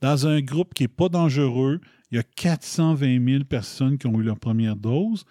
Dans 0.00 0.26
un 0.26 0.40
groupe 0.40 0.72
qui 0.72 0.84
n'est 0.84 0.88
pas 0.88 1.10
dangereux, 1.10 1.80
il 2.10 2.16
y 2.16 2.18
a 2.18 2.22
420 2.22 3.24
000 3.24 3.44
personnes 3.44 3.98
qui 3.98 4.06
ont 4.06 4.18
eu 4.18 4.22
leur 4.22 4.38
première 4.38 4.74
dose, 4.74 5.26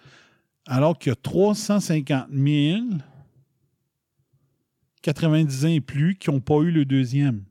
alors 0.66 0.96
qu'il 0.96 1.10
y 1.10 1.12
a 1.12 1.16
350 1.16 2.28
000, 2.30 2.82
90 5.02 5.64
ans 5.64 5.68
et 5.68 5.80
plus, 5.80 6.14
qui 6.16 6.30
n'ont 6.30 6.40
pas 6.40 6.60
eu 6.60 6.70
le 6.70 6.84
deuxième. 6.84 7.44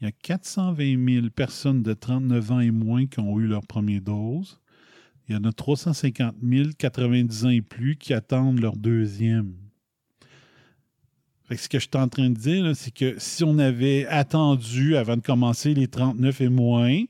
Il 0.00 0.04
y 0.04 0.08
a 0.08 0.12
420 0.12 1.14
000 1.22 1.30
personnes 1.30 1.82
de 1.84 1.92
39 1.92 2.50
ans 2.50 2.60
et 2.60 2.72
moins 2.72 3.06
qui 3.06 3.20
ont 3.20 3.38
eu 3.38 3.46
leur 3.46 3.64
première 3.64 4.00
dose. 4.00 4.60
Il 5.28 5.34
y 5.34 5.38
en 5.38 5.44
a 5.44 5.52
350 5.52 6.36
000, 6.42 6.70
90 6.78 7.44
ans 7.44 7.50
et 7.50 7.60
plus, 7.60 7.96
qui 7.96 8.14
attendent 8.14 8.60
leur 8.60 8.76
deuxième. 8.76 9.54
Fait 11.44 11.56
que 11.56 11.62
ce 11.62 11.68
que 11.68 11.78
je 11.78 11.86
suis 11.86 11.96
en 11.96 12.08
train 12.08 12.30
de 12.30 12.38
dire, 12.38 12.74
c'est 12.74 12.90
que 12.90 13.18
si 13.18 13.44
on 13.44 13.58
avait 13.58 14.06
attendu 14.06 14.96
avant 14.96 15.16
de 15.16 15.22
commencer 15.22 15.74
les 15.74 15.88
39 15.88 16.40
et 16.40 16.48
moins, 16.48 17.04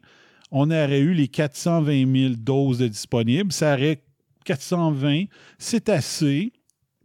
on 0.51 0.71
aurait 0.71 1.01
eu 1.01 1.13
les 1.13 1.29
420 1.29 2.13
000 2.13 2.35
doses 2.35 2.79
disponibles. 2.81 3.53
Ça 3.53 3.75
aurait 3.75 4.03
420, 4.45 5.25
c'est 5.59 5.89
assez 5.89 6.53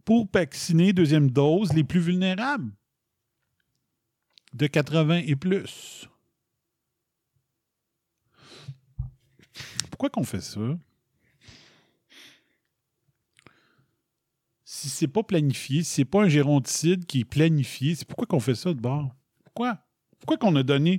pour 0.04 0.28
vacciner 0.32 0.92
deuxième 0.92 1.30
dose 1.30 1.72
les 1.72 1.84
plus 1.84 2.00
vulnérables 2.00 2.72
de 4.54 4.66
80 4.66 5.22
et 5.26 5.36
plus. 5.36 6.08
Pourquoi 9.90 10.10
qu'on 10.10 10.24
fait 10.24 10.40
ça? 10.40 10.60
Si 14.76 14.88
c'est 14.88 15.06
pas 15.06 15.22
planifié, 15.22 15.84
si 15.84 15.90
c'est 15.90 16.04
pas 16.04 16.24
un 16.24 16.28
géronticide 16.28 17.06
qui 17.06 17.20
est 17.20 17.24
planifié, 17.24 17.94
c'est 17.94 18.04
pourquoi 18.08 18.26
qu'on 18.26 18.40
fait 18.40 18.56
ça 18.56 18.74
de 18.74 18.80
bord? 18.80 19.14
Pourquoi? 19.44 19.78
Pourquoi 20.18 20.36
qu'on 20.36 20.56
a 20.56 20.64
donné, 20.64 20.98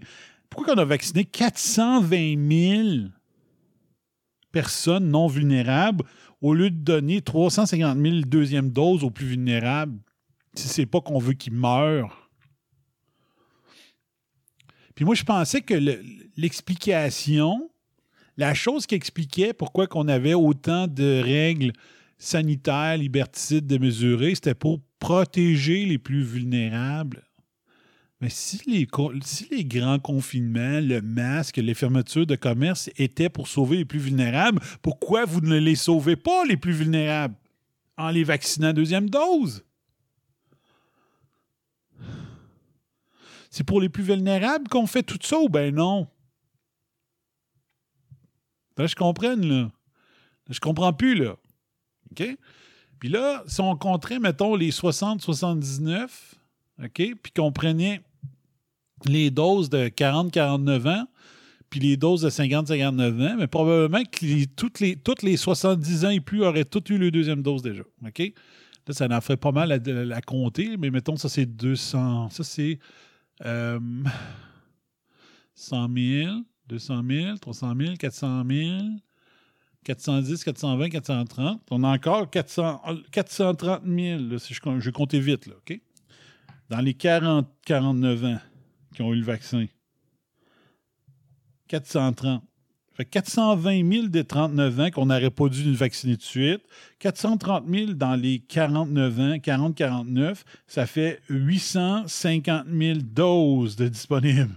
pourquoi 0.49 0.73
qu'on 0.73 0.81
a 0.81 0.85
vacciné 0.85 1.25
420 1.25 2.99
000 3.03 3.09
personnes 4.53 5.09
non 5.09 5.27
vulnérables 5.27 6.05
au 6.39 6.53
lieu 6.53 6.69
de 6.69 6.77
donner 6.77 7.21
350 7.21 7.99
000 7.99 8.21
deuxième 8.21 8.69
doses 8.69 9.03
aux 9.03 9.09
plus 9.09 9.27
vulnérables 9.27 9.99
si 10.53 10.69
c'est 10.69 10.85
pas 10.85 11.01
qu'on 11.01 11.19
veut 11.19 11.33
qu'ils 11.33 11.53
meurent? 11.53 12.29
Puis 14.95 15.03
moi, 15.03 15.15
je 15.15 15.23
pensais 15.23 15.59
que 15.59 15.73
l'explication, 16.37 17.69
la 18.37 18.53
chose 18.53 18.87
qui 18.87 18.95
expliquait 18.95 19.51
pourquoi 19.51 19.85
qu'on 19.85 20.07
avait 20.07 20.33
autant 20.33 20.87
de 20.87 21.21
règles 21.21 21.73
sanitaires, 22.25 22.97
liberticides 22.97 23.67
de 23.67 23.77
mesurer, 23.77 24.35
c'était 24.35 24.55
pour 24.55 24.81
protéger 24.99 25.85
les 25.85 25.97
plus 25.97 26.23
vulnérables. 26.23 27.23
Mais 28.21 28.29
si 28.29 28.61
les, 28.65 29.65
grands 29.65 29.99
confinements, 29.99 30.79
le 30.79 31.01
masque, 31.01 31.57
les 31.57 31.73
fermetures 31.73 32.25
de 32.25 32.35
commerce 32.35 32.89
étaient 32.97 33.29
pour 33.29 33.47
sauver 33.47 33.77
les 33.77 33.85
plus 33.85 33.99
vulnérables, 33.99 34.59
pourquoi 34.81 35.25
vous 35.25 35.41
ne 35.41 35.59
les 35.59 35.75
sauvez 35.75 36.15
pas, 36.15 36.45
les 36.45 36.57
plus 36.57 36.71
vulnérables, 36.71 37.35
en 37.97 38.09
les 38.09 38.23
vaccinant 38.23 38.73
deuxième 38.73 39.09
dose? 39.09 39.63
C'est 43.51 43.63
pour 43.63 43.79
les 43.79 43.89
plus 43.89 44.03
vulnérables 44.03 44.67
qu'on 44.67 44.87
fait 44.87 45.03
tout 45.03 45.19
ça 45.21 45.37
ou 45.39 45.47
ben 45.47 45.73
non? 45.73 46.07
Là, 48.77 48.87
je 48.87 48.95
comprends, 48.95 49.35
là. 49.35 49.71
Je 50.49 50.59
comprends 50.59 50.91
plus, 50.91 51.15
là. 51.15 51.37
OK? 52.11 52.37
Puis 52.99 53.09
là, 53.09 53.43
si 53.47 53.61
on 53.61 53.75
compterait, 53.75 54.19
mettons, 54.19 54.55
les 54.55 54.71
60-79, 54.71 56.07
OK? 56.83 56.91
Puis 56.93 57.31
qu'on 57.35 57.51
prenait 57.51 58.01
les 59.05 59.29
doses 59.29 59.69
de 59.69 59.87
40-49 59.87 60.89
ans, 60.89 61.07
puis 61.69 61.79
les 61.79 61.97
doses 61.97 62.21
de 62.21 62.29
50-59 62.29 63.33
ans, 63.33 63.35
mais 63.37 63.47
probablement 63.47 64.03
que 64.03 64.45
toutes, 64.55 64.79
les, 64.79 64.95
toutes 64.95 65.23
les 65.23 65.37
70 65.37 66.05
ans 66.05 66.09
et 66.09 66.19
plus 66.19 66.43
auraient 66.43 66.65
toutes 66.65 66.89
eu 66.89 66.97
le 66.97 67.11
deuxième 67.11 67.41
dose 67.41 67.61
déjà. 67.61 67.83
OK? 68.05 68.33
Là, 68.87 68.93
ça 68.93 69.07
en 69.09 69.21
ferait 69.21 69.37
pas 69.37 69.51
mal 69.51 69.71
à, 69.71 70.21
compter, 70.21 70.77
mais 70.77 70.91
mettons, 70.91 71.17
ça 71.17 71.27
c'est 71.27 71.45
200. 71.45 72.29
Ça 72.29 72.43
c'est 72.43 72.79
euh, 73.45 73.79
100 75.55 75.89
000, 75.93 76.35
200 76.67 77.03
000, 77.09 77.37
300 77.37 77.73
000, 77.77 77.95
400 77.95 78.43
000, 78.47 78.77
410, 79.85 80.43
420, 80.43 80.89
430. 80.89 81.61
On 81.71 81.83
a 81.83 81.89
encore 81.89 82.29
400, 82.29 82.81
430 83.11 83.83
000, 83.85 84.37
si 84.39 84.53
je, 84.53 84.59
je 84.79 84.85
vais 84.85 84.91
compter 84.91 85.19
vite? 85.19 85.49
Dans 86.69 86.81
les 86.81 86.95
40, 86.95 87.47
49 87.65 88.25
ans 88.25 88.39
qui 88.93 89.01
ont 89.03 89.13
eu 89.13 89.17
le 89.17 89.23
vaccin. 89.23 89.67
430. 91.67 92.43
Fait 92.93 93.05
que 93.05 93.09
420 93.09 93.91
000 93.91 94.07
des 94.07 94.23
39 94.23 94.79
ans 94.79 94.89
qu'on 94.89 95.05
n'aurait 95.05 95.29
pas 95.29 95.49
dû 95.49 95.65
nous 95.65 95.75
vacciner 95.75 96.15
de 96.15 96.21
suite. 96.21 96.61
430 96.99 97.65
000 97.69 97.93
dans 97.93 98.15
les 98.15 98.39
49 98.39 99.19
ans, 99.19 99.35
40-49, 99.35 100.43
ça 100.65 100.85
fait 100.87 101.21
850 101.29 102.67
000 102.67 102.99
doses 103.03 103.75
de 103.75 103.87
disponibles 103.87 104.55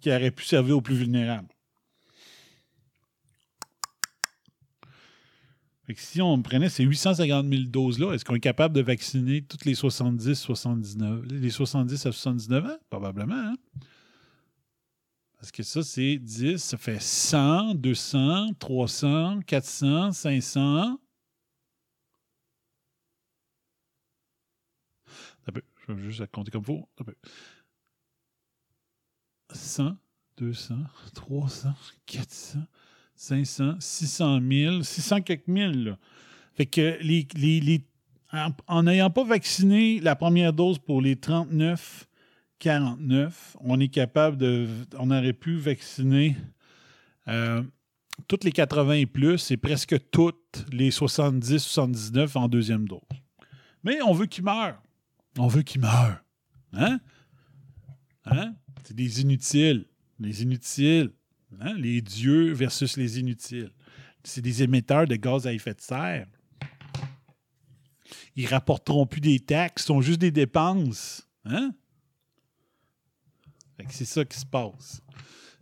qui 0.00 0.10
auraient 0.10 0.30
pu 0.30 0.44
servir 0.44 0.78
aux 0.78 0.80
plus 0.80 0.96
vulnérables. 0.96 1.48
Si 5.96 6.20
on 6.20 6.42
prenait 6.42 6.68
ces 6.68 6.84
850 6.84 7.48
000 7.48 7.62
doses-là, 7.64 8.12
est-ce 8.12 8.24
qu'on 8.24 8.34
est 8.34 8.40
capable 8.40 8.74
de 8.74 8.82
vacciner 8.82 9.42
toutes 9.42 9.64
les 9.64 9.74
70, 9.74 10.34
79, 10.34 11.24
les 11.30 11.50
70 11.50 12.06
à 12.06 12.12
79 12.12 12.66
ans? 12.66 12.78
Probablement, 12.90 13.34
hein? 13.34 13.56
Parce 15.38 15.52
que 15.52 15.62
ça, 15.62 15.82
c'est 15.82 16.18
10, 16.18 16.58
ça 16.58 16.76
fait 16.76 17.00
100, 17.00 17.76
200, 17.76 18.54
300, 18.58 19.40
400, 19.46 20.12
500. 20.12 20.98
Un 25.46 25.52
peu, 25.52 25.62
je 25.86 25.92
vais 25.92 26.02
juste 26.10 26.26
compter 26.32 26.50
comme 26.50 26.64
peu. 26.64 27.14
100, 29.52 29.96
200, 30.36 30.76
300, 31.14 31.74
400, 32.06 32.58
500, 33.18 33.76
600 33.80 34.40
000, 34.48 34.82
600 34.82 35.22
quelques 35.22 35.48
mille. 35.48 35.84
Là. 35.84 35.98
Fait 36.54 36.66
que 36.66 36.98
les, 37.02 37.26
les, 37.34 37.60
les, 37.60 37.84
en 38.66 38.82
n'ayant 38.84 39.10
pas 39.10 39.24
vacciné 39.24 40.00
la 40.00 40.16
première 40.16 40.52
dose 40.52 40.78
pour 40.78 41.02
les 41.02 41.16
39 41.16 42.08
49, 42.58 43.56
on 43.60 43.80
est 43.80 43.88
capable 43.88 44.36
de. 44.36 44.68
On 44.98 45.10
aurait 45.10 45.32
pu 45.32 45.56
vacciner 45.56 46.36
euh, 47.28 47.62
toutes 48.26 48.44
les 48.44 48.52
80 48.52 48.92
et 48.94 49.06
plus 49.06 49.50
et 49.50 49.56
presque 49.56 49.96
toutes 50.10 50.64
les 50.72 50.90
70-79 50.90 52.36
en 52.36 52.48
deuxième 52.48 52.88
dose. 52.88 53.00
Mais 53.84 54.02
on 54.02 54.12
veut 54.12 54.26
qu'ils 54.26 54.44
meurent. 54.44 54.80
On 55.38 55.46
veut 55.46 55.62
qu'ils 55.62 55.80
meurent. 55.80 56.22
Hein? 56.72 56.98
Hein? 58.24 58.54
C'est 58.84 58.96
des 58.96 59.20
inutiles. 59.20 59.86
Les 60.18 60.42
inutiles. 60.42 61.12
Hein? 61.60 61.74
Les 61.78 62.00
dieux 62.00 62.52
versus 62.52 62.96
les 62.96 63.18
inutiles. 63.18 63.70
C'est 64.24 64.42
des 64.42 64.62
émetteurs 64.62 65.06
de 65.06 65.16
gaz 65.16 65.46
à 65.46 65.52
effet 65.52 65.74
de 65.74 65.80
serre. 65.80 66.26
Ils 68.36 68.46
rapporteront 68.46 69.06
plus 69.06 69.20
des 69.20 69.40
taxes, 69.40 69.82
ce 69.82 69.86
sont 69.88 70.00
juste 70.00 70.20
des 70.20 70.30
dépenses. 70.30 71.26
Hein? 71.44 71.72
c'est 73.90 74.04
ça 74.04 74.24
qui 74.24 74.38
se 74.38 74.46
passe. 74.46 75.00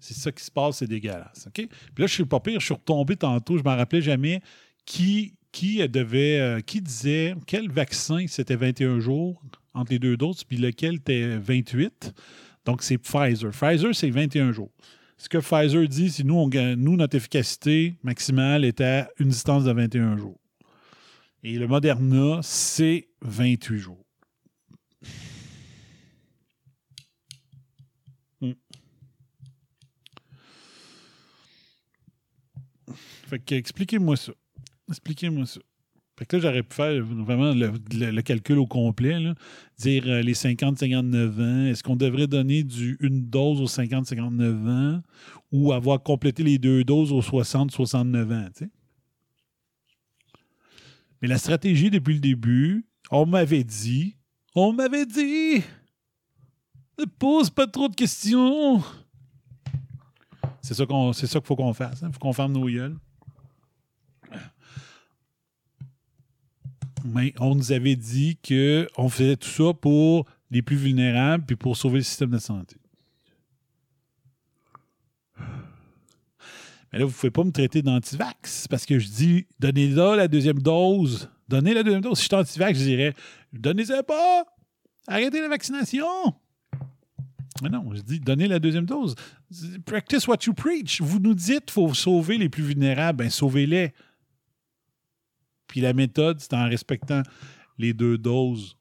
C'est 0.01 0.15
ça 0.15 0.33
qui 0.33 0.45
se 0.45 0.51
passe, 0.51 0.79
c'est 0.79 0.87
dégueulasse. 0.87 1.47
OK? 1.47 1.55
Puis 1.55 1.69
là, 1.99 2.07
je 2.07 2.13
suis 2.13 2.25
pas 2.25 2.41
pire, 2.41 2.61
je 2.61 2.67
suis 2.67 2.75
retombé 2.75 3.17
tantôt, 3.17 3.55
je 3.57 3.63
ne 3.63 3.69
m'en 3.69 3.77
rappelais 3.77 4.03
jamais 4.03 4.41
qui, 4.85 5.35
qui 5.53 5.87
devait, 5.89 6.39
euh, 6.39 6.61
qui 6.61 6.81
disait 6.81 7.35
quel 7.47 7.71
vaccin 7.71 8.27
c'était 8.29 8.57
21 8.57 9.01
jours 9.01 9.43
entre 9.75 9.93
les 9.93 9.99
deux 9.99 10.17
doses, 10.17 10.45
puis 10.45 10.57
lequel 10.57 10.97
était 10.97 11.37
28. 11.39 12.15
Donc, 12.65 12.83
c'est 12.83 12.99
Pfizer. 12.99 13.51
Pfizer, 13.51 13.95
c'est 13.95 14.11
21 14.11 14.53
jours. 14.53 14.71
Ce 15.19 15.29
que 15.29 15.39
Pfizer 15.39 15.89
dit, 15.89 16.11
c'est 16.11 16.25
nous, 16.25 16.35
on, 16.35 16.49
notre 16.77 17.17
efficacité 17.17 17.97
maximale 18.03 18.65
est 18.65 18.81
à 18.81 19.09
une 19.19 19.29
distance 19.29 19.65
de 19.65 19.73
21 19.73 20.17
jours. 20.19 20.39
Et 21.43 21.59
le 21.59 21.67
Moderna, 21.67 22.41
c'est 22.43 23.09
28 23.23 23.79
jours. 23.79 24.07
Fait 33.27 33.41
que 33.41 33.55
expliquez-moi 33.57 34.17
ça. 34.17 34.33
Expliquez-moi 34.89 35.47
ça. 35.47 35.61
Fait 36.19 36.25
que 36.25 36.37
là, 36.37 36.43
j'aurais 36.43 36.63
pu 36.63 36.75
faire 36.75 37.05
vraiment 37.05 37.53
le, 37.53 38.23
calcul 38.23 38.59
au 38.59 38.67
complet, 38.67 39.19
dire 39.79 40.05
euh, 40.07 40.23
les 40.23 40.33
50-59 40.33 41.43
ans, 41.43 41.67
est-ce 41.67 41.83
qu'on 41.83 41.97
devrait 41.97 42.27
donner 42.27 42.65
du, 42.65 42.97
une 43.01 43.27
dose 43.29 43.61
aux 43.61 43.67
50-59 43.67 44.69
ans 44.69 45.03
ou 45.53 45.73
avoir 45.73 46.03
complété 46.03 46.43
les 46.43 46.57
deux 46.59 46.85
doses 46.85 47.13
aux 47.13 47.21
60-69 47.21 48.33
ans, 48.33 48.49
Mais 51.21 51.29
la 51.29 51.37
stratégie 51.37 51.91
depuis 51.91 52.15
le 52.15 52.21
début, 52.21 52.87
on 53.11 53.27
m'avait 53.27 53.65
dit, 53.65 54.17
on 54.55 54.73
m'avait 54.73 55.07
dit, 55.07 55.63
ne 56.99 57.05
pose 57.05 57.51
pas 57.51 57.67
trop 57.67 57.91
de 57.91 57.95
questions. 57.95 58.83
C'est 60.63 60.73
ça 60.73 60.87
qu'il 60.87 61.41
faut 61.45 61.57
qu'on 61.57 61.75
fasse. 61.75 62.01
Il 62.01 62.07
hein. 62.07 62.11
faut 62.11 62.19
qu'on 62.19 62.33
ferme 62.33 62.53
nos 62.53 62.67
gueules. 62.67 62.97
Mais 67.07 67.33
on 67.39 67.55
nous 67.55 67.73
avait 67.73 67.97
dit 67.97 68.39
qu'on 68.47 69.09
faisait 69.09 69.37
tout 69.37 69.49
ça 69.49 69.73
pour 69.75 70.27
les 70.51 70.63
plus 70.63 70.77
vulnérables 70.77 71.45
puis 71.45 71.57
pour 71.57 71.77
sauver 71.77 71.99
le 71.99 72.05
système 72.05 72.31
de 72.31 72.39
santé. 72.39 72.77
Mais 76.93 77.01
là, 77.01 77.05
vous 77.05 77.11
ne 77.11 77.17
pouvez 77.17 77.31
pas 77.31 77.45
me 77.45 77.51
traiter 77.51 77.83
d'antivax 77.83 78.69
parce 78.69 78.87
que 78.87 78.99
je 78.99 79.09
dis 79.09 79.47
donnez-la 79.59 80.17
la 80.17 80.29
deuxième 80.29 80.61
dose. 80.61 81.29
Donnez 81.49 81.75
la 81.75 81.83
deuxième 81.83 82.03
dose. 82.03 82.19
Si 82.19 82.25
je 82.25 82.29
suis 82.29 82.37
antivax, 82.37 82.79
je 82.79 82.85
dirais 82.85 83.15
donnez-la 83.53 84.03
pas. 84.03 84.45
Arrêtez 85.07 85.41
la 85.41 85.49
vaccination. 85.49 86.07
Mais 87.63 87.69
non, 87.69 87.91
je 87.95 88.03
dis 88.03 88.21
donnez 88.21 88.49
la 88.49 88.59
deuxième 88.59 88.87
dose. 88.87 89.15
Practice 89.85 90.27
what 90.27 90.39
you 90.47 90.55
preach. 90.55 91.01
Vous 91.01 91.19
nous 91.19 91.35
dites 91.35 91.67
qu'il 91.67 91.73
faut 91.73 91.93
sauver 91.95 92.39
les 92.39 92.49
plus 92.49 92.63
vulnérables. 92.63 93.19
Ben, 93.19 93.31
sauvez-les. 93.31 93.93
Puis 95.77 95.83
la 95.83 95.93
méthode, 95.93 96.41
c'est 96.41 96.55
en 96.55 96.71
respectant 96.71 97.23
les 97.77 97.93
deux 97.93 98.17
doses 98.17 98.79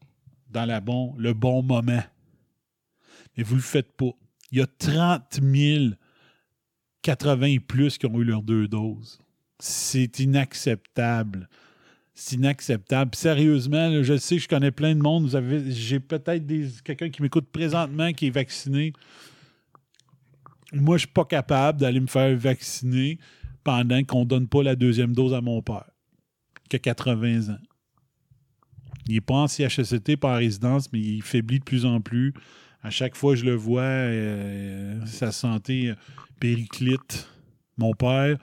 dans 0.50 0.64
la 0.64 0.80
bon, 0.80 1.14
le 1.18 1.34
bon 1.34 1.62
moment. 1.62 2.02
Mais 3.36 3.44
vous 3.44 3.56
ne 3.56 3.60
le 3.60 3.66
faites 3.66 3.92
pas. 3.98 4.12
Il 4.50 4.60
y 4.60 4.62
a 4.62 4.66
30 4.66 5.42
000 5.44 5.88
80 7.02 7.46
et 7.48 7.60
plus 7.60 7.98
qui 7.98 8.06
ont 8.06 8.18
eu 8.18 8.24
leurs 8.24 8.44
deux 8.44 8.70
doses. 8.70 9.20
C'est 9.60 10.20
inacceptable. 10.20 11.50
C'est 12.14 12.38
inacceptable. 12.38 13.14
sérieusement, 13.14 14.02
je 14.02 14.16
sais, 14.16 14.40
je 14.40 14.48
connais 14.48 14.72
plein 14.72 14.96
de 14.96 15.02
monde. 15.02 15.30
J'ai 15.68 16.00
peut-être 16.00 16.48
quelqu'un 16.82 17.10
qui 17.10 17.22
m'écoute 17.22 17.48
présentement 17.52 18.14
qui 18.14 18.28
est 18.28 18.30
vacciné. 18.30 18.94
Moi, 20.72 20.96
je 20.96 21.00
suis 21.00 21.14
pas 21.14 21.26
capable 21.26 21.82
d'aller 21.82 22.00
me 22.00 22.08
faire 22.08 22.38
vacciner 22.38 23.20
pendant 23.66 24.02
qu'on 24.06 24.22
ne 24.22 24.30
donne 24.30 24.48
pas 24.48 24.64
la 24.64 24.78
deuxième 24.78 25.12
dose 25.12 25.34
à 25.34 25.42
mon 25.42 25.62
père 25.62 25.92
que 26.70 26.78
80 26.78 27.54
ans. 27.54 27.60
Il 29.08 29.14
n'est 29.14 29.22
pas 29.22 29.36
en 29.36 29.48
CHSCT 29.48 30.18
par 30.18 30.38
résidence, 30.38 30.92
mais 30.92 31.00
il 31.00 31.22
faiblit 31.22 31.60
de 31.60 31.64
plus 31.64 31.86
en 31.86 32.02
plus. 32.02 32.34
À 32.82 32.90
chaque 32.90 33.16
fois 33.16 33.34
que 33.34 33.40
je 33.40 33.46
le 33.46 33.56
vois, 33.56 33.82
euh, 33.82 35.06
sa 35.06 35.32
santé 35.32 35.94
périclite. 36.40 37.28
Mon 37.78 37.94
père, 37.94 38.38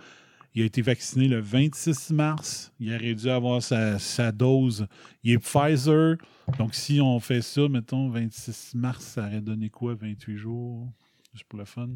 il 0.55 0.63
a 0.63 0.65
été 0.67 0.83
vacciné 0.83 1.29
le 1.29 1.41
26 1.41 2.11
mars. 2.11 2.73
Il 2.79 2.95
aurait 2.95 3.15
dû 3.15 3.31
avoir 3.31 3.63
sa, 3.63 3.99
sa, 3.99 4.31
dose. 4.31 4.87
Il 5.23 5.33
est 5.33 5.39
Pfizer. 5.39 6.17
Donc, 6.59 6.75
si 6.75 7.01
on 7.01 7.19
fait 7.21 7.41
ça, 7.41 7.69
mettons, 7.69 8.11
26 8.11 8.75
mars, 8.75 9.05
ça 9.05 9.27
aurait 9.27 9.41
donné 9.41 9.71
quoi? 9.71 9.95
28 9.95 10.37
jours? 10.37 10.93
Juste 11.33 11.47
pour 11.49 11.59
le 11.59 11.65
fun. 11.65 11.89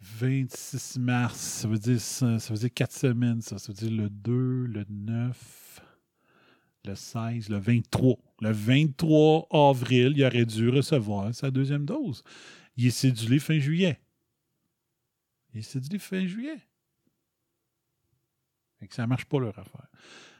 26 0.00 0.98
mars, 0.98 1.36
ça 1.38 1.68
veut 1.68 1.78
dire 1.78 2.00
ça, 2.00 2.36
veut 2.36 2.56
dire 2.56 2.72
4 2.74 2.92
semaines, 2.92 3.42
ça. 3.42 3.58
Ça 3.58 3.72
veut 3.72 3.74
dire 3.74 3.90
le 3.90 4.08
2, 4.08 4.64
le 4.66 4.84
9, 4.88 5.80
le 6.86 6.94
16, 6.94 7.50
le 7.50 7.58
23. 7.58 8.16
Le 8.40 8.50
23 8.50 9.48
avril, 9.50 10.14
il 10.16 10.24
aurait 10.24 10.46
dû 10.46 10.70
recevoir 10.70 11.34
sa 11.34 11.50
deuxième 11.50 11.84
dose. 11.84 12.24
Il 12.76 12.86
est 12.86 12.90
cédulé 12.90 13.38
fin 13.38 13.58
juillet. 13.58 14.00
Il 15.52 15.60
est 15.60 15.62
cédulé 15.62 15.98
fin 15.98 16.24
juillet. 16.26 16.58
Fait 18.78 18.88
que 18.88 18.94
ça 18.94 19.02
ne 19.02 19.08
marche 19.08 19.26
pas 19.26 19.38
leur 19.38 19.58
affaire. 19.58 19.88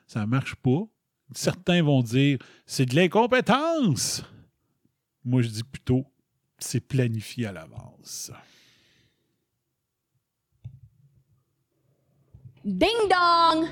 Ça 0.07 0.21
ne 0.21 0.27
marche 0.27 0.55
pas. 0.55 0.89
Certains 1.35 1.83
vont 1.83 2.03
dire 2.03 2.39
c'est 2.65 2.87
de 2.87 2.97
l'incompétence. 2.97 4.25
Moi, 5.23 5.43
je 5.43 5.49
dis 5.49 5.63
plutôt 5.63 6.07
c'est 6.59 6.81
planifié 6.81 7.47
à 7.47 7.53
l'avance. 7.53 8.33
Ding 12.79 13.09
dong! 13.09 13.67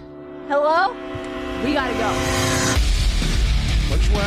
Hello? 0.49 0.93
We 1.65 1.73
gotta 1.73 1.95
go. 1.95 2.11
Le 3.93 4.03
choix. 4.03 4.23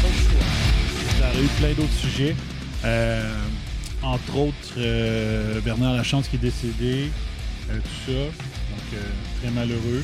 Choix. 0.00 1.42
Eu 1.42 1.46
plein 1.58 1.74
d'autres 1.74 1.92
sujets. 1.92 2.34
Euh, 2.86 3.38
entre 4.02 4.34
autres, 4.34 4.54
euh, 4.78 5.60
Bernard 5.60 5.92
Lachance 5.96 6.26
qui 6.28 6.36
est 6.36 6.38
décédé. 6.38 7.10
Euh, 7.68 7.78
tout 7.80 8.12
ça. 8.12 8.12
Donc, 8.12 9.02
très 9.42 9.50
malheureux 9.50 10.02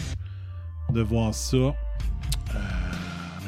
de 0.92 1.00
voir 1.00 1.32
ça. 1.32 1.74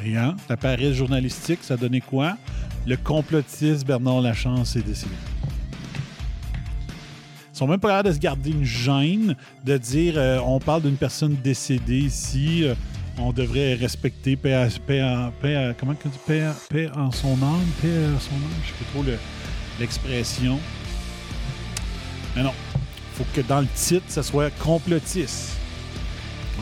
rien. 0.02 0.36
La 0.48 0.56
paresse 0.56 0.94
journalistique, 0.94 1.58
ça 1.60 1.76
donnait 1.76 2.00
quoi? 2.00 2.38
Le 2.86 2.96
complotiste 2.96 3.86
Bernard 3.86 4.22
Lachance 4.22 4.74
est 4.76 4.86
décédé. 4.86 5.12
Sont 7.60 7.66
même 7.66 7.78
pas 7.78 7.88
capables 7.88 8.08
de 8.08 8.14
se 8.14 8.18
garder 8.18 8.50
une 8.52 8.64
gêne 8.64 9.36
de 9.66 9.76
dire 9.76 10.14
euh, 10.16 10.38
on 10.46 10.58
parle 10.60 10.80
d'une 10.80 10.96
personne 10.96 11.36
décédée 11.44 11.98
ici, 11.98 12.64
euh, 12.64 12.74
on 13.18 13.32
devrait 13.34 13.74
respecter 13.74 14.34
paix, 14.34 14.66
paix 14.86 15.02
paix 15.42 15.74
comment 15.78 15.92
dit 15.92 16.10
paix, 16.26 16.88
en 16.96 17.10
son 17.12 17.34
âme, 17.42 17.66
paix 17.82 17.88
son 18.18 18.34
âme, 18.34 18.60
je 18.64 18.68
sais 18.68 18.74
pas 18.78 18.90
trop 18.94 19.02
le- 19.02 19.18
l'expression. 19.78 20.58
Mais 22.34 22.42
non, 22.42 22.52
faut 23.12 23.26
que 23.34 23.42
dans 23.42 23.60
le 23.60 23.66
titre, 23.74 24.06
ça 24.08 24.22
soit 24.22 24.48
complotiste. 24.58 25.50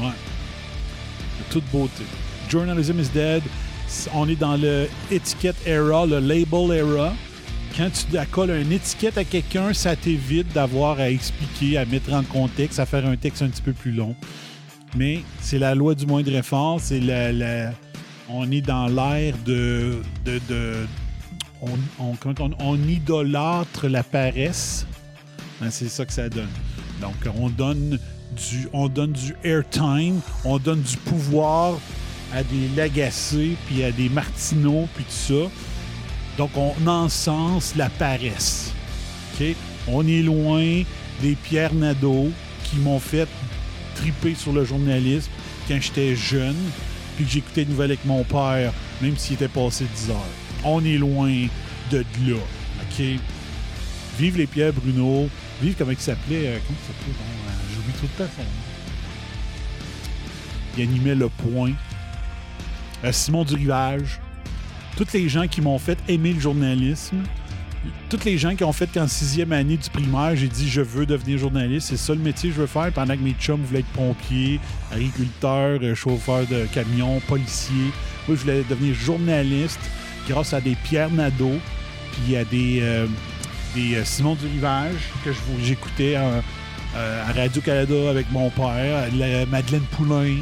Ouais. 0.01 0.07
De 0.09 1.45
toute 1.53 1.65
beauté. 1.71 2.03
Journalism 2.49 2.99
is 2.99 3.09
dead. 3.15 3.43
On 4.15 4.29
est 4.29 4.35
dans 4.35 4.57
le 4.57 4.89
étiquette 5.13 5.57
era, 5.65 6.07
le 6.07 6.19
label 6.19 6.73
era. 6.73 7.13
Quand 7.79 7.91
tu 8.11 8.19
accoles 8.19 8.51
une 8.51 8.73
étiquette 8.73 9.17
à 9.19 9.25
quelqu'un, 9.25 9.73
ça 9.73 9.95
t'évite 9.95 10.53
d'avoir 10.53 10.99
à 10.99 11.11
expliquer, 11.11 11.79
à 11.79 11.85
mettre 11.85 12.13
en 12.13 12.25
contexte, 12.25 12.81
à 12.81 12.87
faire 12.87 13.07
un 13.07 13.17
texte 13.17 13.41
un 13.43 13.49
petit 13.49 13.63
peu 13.63 13.73
plus 13.73 13.93
long. 13.93 14.17
Mais 14.97 15.21
c'est 15.41 15.61
la 15.61 15.77
loi 15.77 15.95
du 15.95 16.05
moindre 16.05 16.35
effort. 16.35 16.81
C'est 16.83 16.99
la, 16.99 17.71
on 18.29 18.51
est 18.51 18.63
dans 18.63 18.89
l'ère 18.89 19.35
de, 19.47 20.01
de, 20.25 20.41
on- 21.63 22.17
on 22.59 22.77
idolâtre 22.89 23.87
la 23.87 24.03
paresse. 24.03 24.85
Ben, 25.61 25.71
c'est 25.71 25.89
ça 25.89 26.05
que 26.05 26.13
ça 26.13 26.29
donne. 26.29 26.49
Donc, 27.01 27.15
on 27.37 27.49
donne 27.49 27.91
du, 28.37 28.69
on 28.73 28.89
donne 28.89 29.13
du 29.13 29.37
airtime, 29.45 30.21
on 30.45 30.59
donne 30.59 30.83
du 30.83 30.97
pouvoir 30.97 31.79
à 32.35 32.43
des 32.43 32.69
Lagacé, 32.77 33.57
puis 33.67 33.85
à 33.85 33.93
des 33.93 34.09
Martineau, 34.09 34.89
puis 34.97 35.05
tout 35.05 35.11
ça. 35.35 35.51
Donc, 36.39 36.51
on 36.57 36.87
encense 36.87 37.75
la 37.77 37.91
paresse. 37.91 38.73
On 39.89 40.07
est 40.07 40.23
loin 40.23 40.83
des 41.21 41.35
Pierre 41.35 41.75
Nadeau 41.75 42.31
qui 42.65 42.77
m'ont 42.77 43.01
fait 43.01 43.29
triper 43.97 44.35
sur 44.35 44.53
le 44.53 44.65
journalisme 44.65 45.31
quand 45.69 45.81
j'étais 45.81 46.17
jeune, 46.17 46.57
puis 47.17 47.25
que 47.25 47.31
j'écoutais 47.31 47.63
les 47.63 47.71
nouvelles 47.71 47.91
avec 47.91 48.05
mon 48.05 48.25
père, 48.25 48.73
même 49.03 49.17
s'il 49.17 49.35
était 49.35 49.49
passé 49.49 49.85
10 49.95 50.11
heures. 50.11 50.17
On 50.65 50.85
est 50.85 50.99
loin 50.99 51.47
de 51.91 51.99
là. 52.27 52.37
Vive 54.19 54.37
les 54.37 54.47
Pierre 54.47 54.73
Bruno. 54.73 55.29
Vive 55.63 55.75
comment 55.79 55.93
il 55.93 55.99
s'appelait. 55.99 56.49
euh, 56.49 56.59
comment 56.67 56.79
il 56.83 56.87
s'appelait? 56.87 57.15
Bon, 57.17 57.25
euh, 57.49 57.75
J'oublie 57.75 57.93
tout 57.93 58.09
le 58.19 58.25
temps 58.25 58.33
nom. 58.39 58.49
Il 60.77 60.83
animait 60.83 61.15
Le 61.15 61.29
Point. 61.29 61.73
Euh, 63.05 63.13
Simon 63.13 63.45
Durivage. 63.45 64.21
Toutes 64.97 65.13
les 65.13 65.29
gens 65.29 65.47
qui 65.47 65.61
m'ont 65.61 65.79
fait 65.79 65.99
aimer 66.09 66.33
le 66.33 66.41
journalisme. 66.41 67.19
Toutes 68.11 68.25
les 68.25 68.37
gens 68.39 68.55
qui 68.57 68.65
ont 68.65 68.73
fait 68.73 68.89
qu'en 68.93 69.07
sixième 69.07 69.53
année 69.53 69.77
du 69.77 69.89
primaire, 69.91 70.35
j'ai 70.35 70.49
dit 70.49 70.69
je 70.69 70.81
veux 70.81 71.07
devenir 71.07 71.39
journaliste. 71.39 71.89
C'est 71.91 71.97
ça 71.97 72.15
le 72.15 72.21
métier 72.21 72.51
que 72.51 72.57
je 72.57 72.61
veux 72.63 72.67
faire 72.67 72.91
pendant 72.93 73.15
que 73.15 73.23
mes 73.23 73.35
chums 73.39 73.63
voulaient 73.63 73.81
être 73.81 73.87
pompiers, 73.89 74.59
agriculteurs, 74.91 75.79
euh, 75.83 75.95
chauffeurs 75.95 76.45
de 76.47 76.67
camions, 76.75 77.21
policiers. 77.29 77.93
Moi, 78.27 78.37
je 78.37 78.43
voulais 78.43 78.65
devenir 78.69 78.95
journaliste 78.95 79.79
grâce 80.29 80.53
à 80.53 80.61
des 80.61 80.75
Pierre 80.85 81.11
Nadeau, 81.11 81.53
puis 82.13 82.37
à 82.37 82.45
des, 82.45 82.81
euh, 82.83 83.07
des 83.75 83.95
euh, 83.95 84.05
Simon 84.05 84.35
Durivage 84.35 84.95
que 85.25 85.33
je 85.33 85.39
vous- 85.47 85.65
j'écoutais 85.65 86.17
à 86.17 86.43
Radio-Canada 87.35 88.11
avec 88.11 88.31
mon 88.33 88.51
père, 88.51 89.05
Madeleine 89.51 89.83
Poulain. 89.93 90.35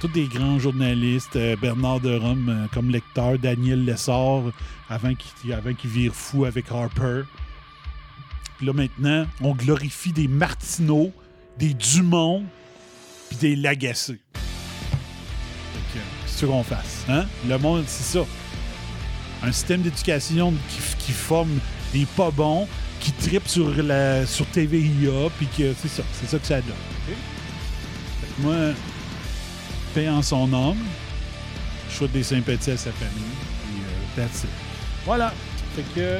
Tous 0.00 0.08
des 0.08 0.26
grands 0.26 0.58
journalistes, 0.58 1.36
euh, 1.36 1.54
Bernard 1.54 2.00
de 2.00 2.16
Rome 2.16 2.48
euh, 2.48 2.66
comme 2.74 2.90
lecteur, 2.90 3.38
Daniel 3.38 3.84
Lessard 3.84 4.42
avant 4.88 5.14
qu'il 5.14 5.52
avant 5.52 5.70
vire 5.84 6.12
fou 6.12 6.44
avec 6.46 6.72
Harper. 6.72 7.22
Puis 8.56 8.66
là 8.66 8.72
maintenant, 8.72 9.24
on 9.40 9.54
glorifie 9.54 10.12
des 10.12 10.26
Martineau, 10.26 11.12
des 11.58 11.74
Dumont, 11.74 12.44
puis 13.28 13.38
des 13.38 13.54
Lagacé. 13.54 14.18
Fait 14.34 14.40
que, 15.94 16.04
C'est 16.26 16.40
ce 16.40 16.46
qu'on 16.46 16.64
fasse. 16.64 17.04
Hein? 17.08 17.26
Le 17.48 17.56
monde, 17.58 17.84
c'est 17.86 18.18
ça. 18.18 18.26
Un 19.44 19.52
système 19.52 19.82
d'éducation 19.82 20.52
qui, 20.70 21.04
qui 21.06 21.12
forme 21.12 21.60
des 21.92 22.04
pas 22.16 22.32
bons, 22.32 22.66
qui 22.98 23.12
tripent 23.12 23.46
sur, 23.46 23.80
la, 23.80 24.26
sur 24.26 24.44
TVIA, 24.46 25.30
puis 25.38 25.46
que 25.56 25.72
c'est 25.80 25.88
ça. 25.88 26.02
C'est 26.14 26.26
ça 26.28 26.38
que 26.40 26.46
ça 26.46 26.60
donne. 26.62 26.72
OK? 26.72 27.14
Fait 28.20 28.26
que 28.26 28.42
moi, 28.42 28.74
en 30.06 30.22
son 30.22 30.52
âme. 30.52 30.76
Je 31.90 31.96
souhaite 31.96 32.12
des 32.12 32.22
sympathies 32.22 32.72
à 32.72 32.76
sa 32.76 32.92
famille. 32.92 33.34
Puis, 33.64 33.82
euh, 33.82 34.22
that's 34.22 34.44
it. 34.44 34.50
Voilà. 35.04 35.32
Fait 35.74 35.82
que 35.94 36.18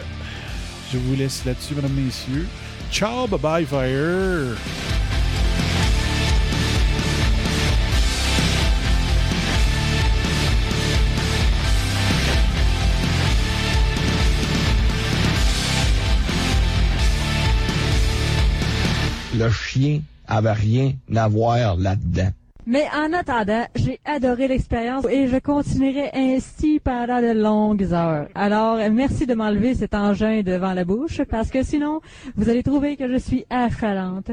je 0.93 0.99
vous 0.99 1.15
laisse 1.15 1.45
là-dessus, 1.45 1.75
mesdames, 1.75 1.93
messieurs. 1.93 2.49
Ciao, 2.91 3.27
bye 3.27 3.39
bye, 3.39 3.67
fire. 3.67 4.57
Le 19.37 19.51
chien 19.53 20.01
avait 20.27 20.53
rien 20.53 20.93
à 21.15 21.29
voir 21.29 21.77
là-dedans. 21.77 22.33
Mais 22.71 22.87
en 22.95 23.15
attendant, 23.15 23.67
j'ai 23.75 23.99
adoré 24.05 24.47
l'expérience 24.47 25.07
et 25.09 25.27
je 25.27 25.39
continuerai 25.39 26.11
ainsi 26.13 26.79
pendant 26.85 27.23
de 27.23 27.33
longues 27.33 27.95
heures. 27.95 28.29
Alors, 28.35 28.77
merci 28.91 29.27
de 29.27 29.33
m'enlever 29.33 29.75
cet 29.75 29.95
engin 29.95 30.43
devant 30.43 30.75
la 30.75 30.85
bouche 30.85 31.23
parce 31.31 31.49
que 31.49 31.63
sinon, 31.63 32.03
vous 32.37 32.51
allez 32.51 32.63
trouver 32.63 32.99
que 32.99 33.09
je 33.11 33.17
suis 33.17 33.47
affalante. 33.49 34.29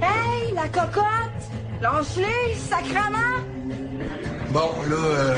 Hey, 0.00 0.54
la 0.54 0.68
cocotte! 0.68 1.04
Lance-les, 1.82 2.54
sacrement! 2.54 3.44
Bon, 4.54 4.70
là, 4.88 4.96
euh, 4.96 5.36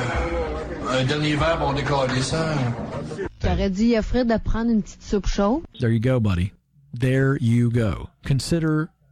un 0.91 1.05
dernier 1.07 1.35
verre, 1.35 1.59
on 1.61 1.73
décolle 1.73 2.23
ça. 2.23 2.55
J'aurais 3.43 3.71
dû 3.71 3.83
y 3.83 3.99
offrir 3.99 4.25
de 4.25 4.37
prendre 4.37 4.71
une 4.71 4.83
petite 4.83 5.03
soupe 5.03 5.27
chaude? 5.27 5.63
There 5.81 5.91
you 5.91 5.99
go, 5.99 6.21
buddy. 6.21 6.53
There 6.97 7.37
you 7.41 7.69
go. 7.69 8.09
Consider 8.25 8.91